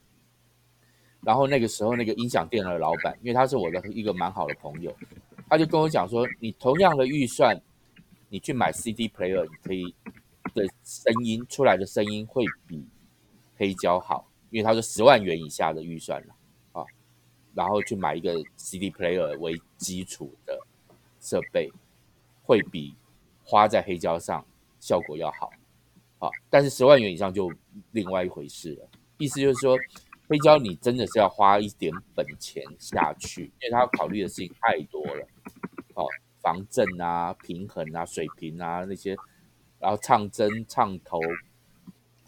[1.22, 4.96] 然后那个时候那个音响店的老板，因为他是我的一个蛮好的朋友，
[5.48, 7.60] 他就跟我讲说：“你同样的预算，
[8.30, 9.94] 你去买 CD player，你可以
[10.56, 12.84] 的声音出来的声音会比
[13.58, 16.36] 黑胶好，因为他说十万元以下的预算了
[16.72, 16.86] 啊，
[17.54, 20.60] 然后去买一个 CD player 为基础的
[21.20, 21.72] 设备，
[22.44, 22.96] 会比
[23.44, 24.46] 花在黑胶上。”
[24.80, 25.50] 效果要好，
[26.20, 27.52] 啊，但是十万元以上就
[27.92, 28.88] 另外一回事了。
[29.18, 29.76] 意思就是说，
[30.30, 35.28] 黑胶你真的是要花一点本钱下去，因为他要考虑的事情太多了。
[35.96, 36.06] 好，
[36.42, 39.18] 防震啊、平衡啊、水平啊那些，
[39.80, 41.20] 然后唱针、唱头、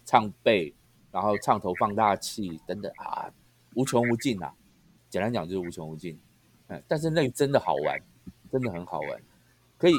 [0.04, 0.74] 唱背，
[1.10, 3.32] 然后唱头放大器等等啊，
[3.74, 4.54] 无穷无尽啊。
[5.08, 6.18] 简单讲就是无穷无尽。
[6.68, 8.00] 嗯，但是那个真的好玩，
[8.50, 9.20] 真的很好玩，
[9.76, 9.94] 可以。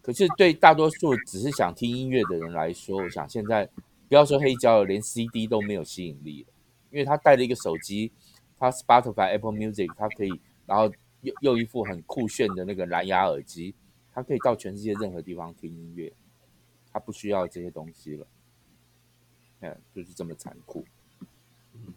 [0.00, 3.66] 可是对大多数只是想听音乐的人来说，我想现在
[4.06, 6.52] 不要说黑胶了，连 CD 都没有吸引力了，
[6.90, 8.12] 因为他带了一个手机，
[8.58, 10.92] 他 Spotify、Apple Music，他可以，然后
[11.22, 13.74] 又又一副很酷炫的那个蓝牙耳机，
[14.12, 16.12] 他可以到全世界任何地方听音乐，
[16.92, 18.26] 他不需要这些东西了，
[19.70, 20.84] 嗯，就是这么残酷。
[21.74, 21.94] 嗯，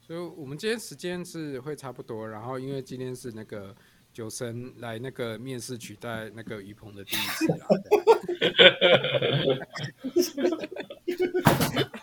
[0.00, 3.74] 所以我们今天时间是会差不多，然后因为今天是那个。
[4.12, 7.68] 九神来那个面试取代那个于鹏的第一次啊！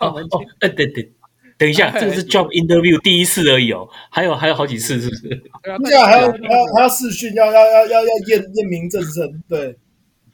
[0.00, 1.12] 哦哦，哎对对，
[1.58, 5.28] 等一下，这个是 job interview 第一次而已哦，还有还有好几次是不是？
[5.84, 9.76] 对啊，还要还要还要试训，要要要要要验验明正身，对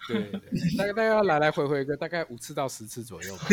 [0.08, 0.40] 对对，
[0.78, 3.46] 大概大概要来来回回个大概五次到十次左右吧。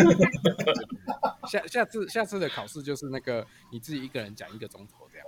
[1.50, 5.28] 下下次下次的考试就是那个你自己一个人讲一个钟头这样。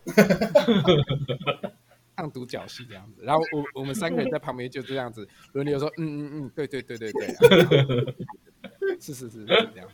[2.15, 7.35] 唱独角戏这样子，然后我我们三个人在旁边就这样子轮流说，嗯嗯嗯，对对对对对，
[9.01, 9.93] 是是是是这样子。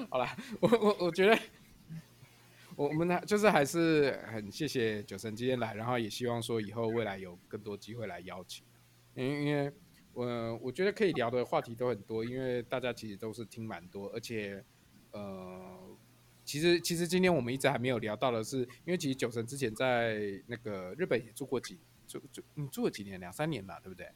[0.08, 0.26] 好了，
[0.60, 1.38] 我我我觉得，
[2.80, 8.64] 我我们呢就是还是很谢谢九神今天来，然后也希望说以后未来有更多机会来邀请，
[9.14, 9.70] 因为因为
[10.14, 14.64] 我我觉得可以聊的话题都很多，因为大家其实都是听蛮多，而且
[15.12, 15.78] 呃。
[16.42, 20.18] 其实，其实今天我们一直还没有聊到的是，因为其实九神之前在
[20.48, 21.78] 那个日本也住过几
[22.08, 23.20] 住住，你住了几年？
[23.20, 24.08] 两三年吧，对不对？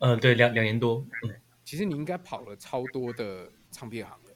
[0.00, 1.06] 嗯，对，两两年多。
[1.22, 4.27] 嗯，其实你应该跑了超多的唱片行的，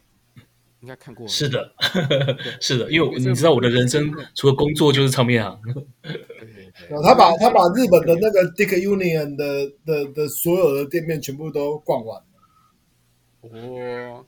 [0.83, 1.27] 应该看过。
[1.27, 1.73] 是的，
[2.61, 5.61] 是的，因为你知道我的人生除了工作就是唱片行。
[7.03, 12.27] 他把他把日本的那个 Dick Union 的的的所有的店面全部都逛完了。
[13.43, 14.27] 哦。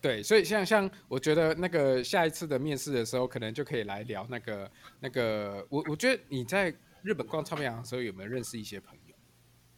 [0.00, 4.70] 对，所以像像我觉得那个下一次的面试的时候，可能就可以来聊那个
[5.00, 5.66] 那个。
[5.68, 6.72] 我我觉得你在
[7.02, 9.16] 日本逛唱片行的时候，有没有认识一些朋友？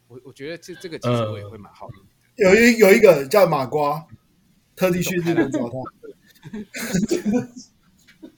[0.07, 2.45] 我我觉得这这个其实我也会蛮好奇的。
[2.45, 4.07] 有一有一个叫马瓜，
[4.79, 5.77] 特地去日本找他。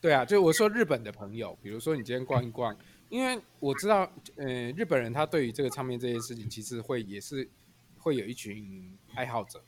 [0.00, 2.76] 对啊，就我说日本的朋友，比如说你今天逛一逛，
[3.08, 7.48] 因为我知道，呃，日本人他对于这个唱片这件事情，其实会也是
[7.98, 9.64] 会有一群爱好者。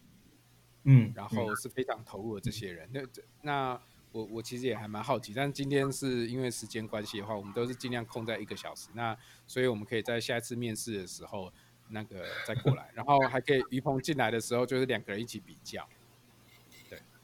[0.85, 3.09] 嗯，然后是非常投入的这些人，嗯、
[3.43, 3.81] 那那
[4.13, 9.17] 我我其实也还蛮好奇，但今天是因为时间关系的话，我们都是尽量空在一个小时，那
[9.47, 11.53] 所以我们可以在下一次面试的时候
[11.89, 15.87] 那个再过来，然后还可以于鹏进来的时候就是两个人一起比较。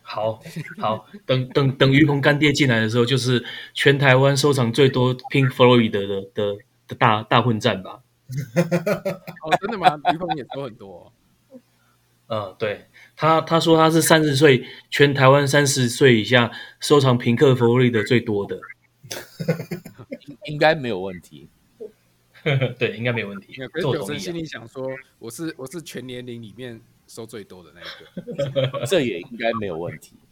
[0.05, 0.43] 对，好，
[0.79, 6.57] 好，等等等于鹏干爹进来的时候，就是全台湾收藏最多 Pink Floyd 的的的，
[6.89, 8.03] 的大大混战吧？
[9.43, 10.01] 哦，真的吗？
[10.13, 11.13] 于鹏也收很多、
[11.49, 11.59] 哦。
[12.29, 12.87] 嗯，对。
[13.17, 16.51] 他他说他是三十岁，全台湾三十岁以下
[16.81, 18.59] 收藏平克·弗洛伊德最多的，
[20.47, 21.49] 应该没有问题。
[22.79, 23.55] 对，应该没有问题。
[23.69, 26.81] 可是酒神心里想说，我是我是全年龄里面
[27.15, 30.17] 收最多的那一个， 这也应该没有问题。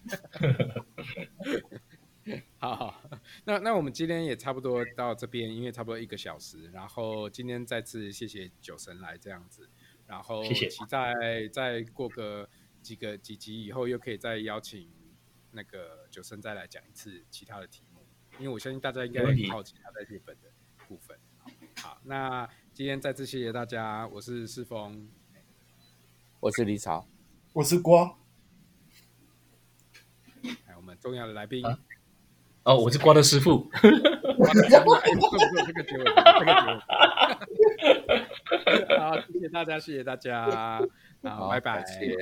[2.59, 3.03] 好好，
[3.45, 6.71] 那那我们今天也差不多到这边，因为差不多一个小时。
[6.73, 9.69] 然后今天再次谢谢酒神来这样子，
[10.07, 11.13] 然后期待
[11.53, 12.49] 再过个
[12.81, 14.89] 几个几集以后，又可以再邀请
[15.51, 18.07] 那个酒神再来讲一次其他的题目，
[18.39, 20.49] 因为我相信大家应该很好奇他在日本的
[20.87, 21.19] 部分。
[21.79, 25.11] 好，那今天再次谢谢大家，我是世峰，
[26.43, 27.07] 我是李草，
[27.53, 28.05] 我是瓜，
[30.67, 31.65] 还有我们重要的来宾。
[31.65, 31.79] 啊
[32.65, 33.71] 哦，我是瓜的师傅。
[33.81, 34.99] 这个结尾，
[35.65, 36.05] 这个结尾。
[38.99, 40.81] 好，谢谢大家，谢谢大家，
[41.23, 42.17] 好，拜拜，谢谢，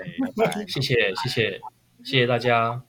[0.66, 1.60] 谢谢，谢谢，
[2.04, 2.82] 谢谢大家。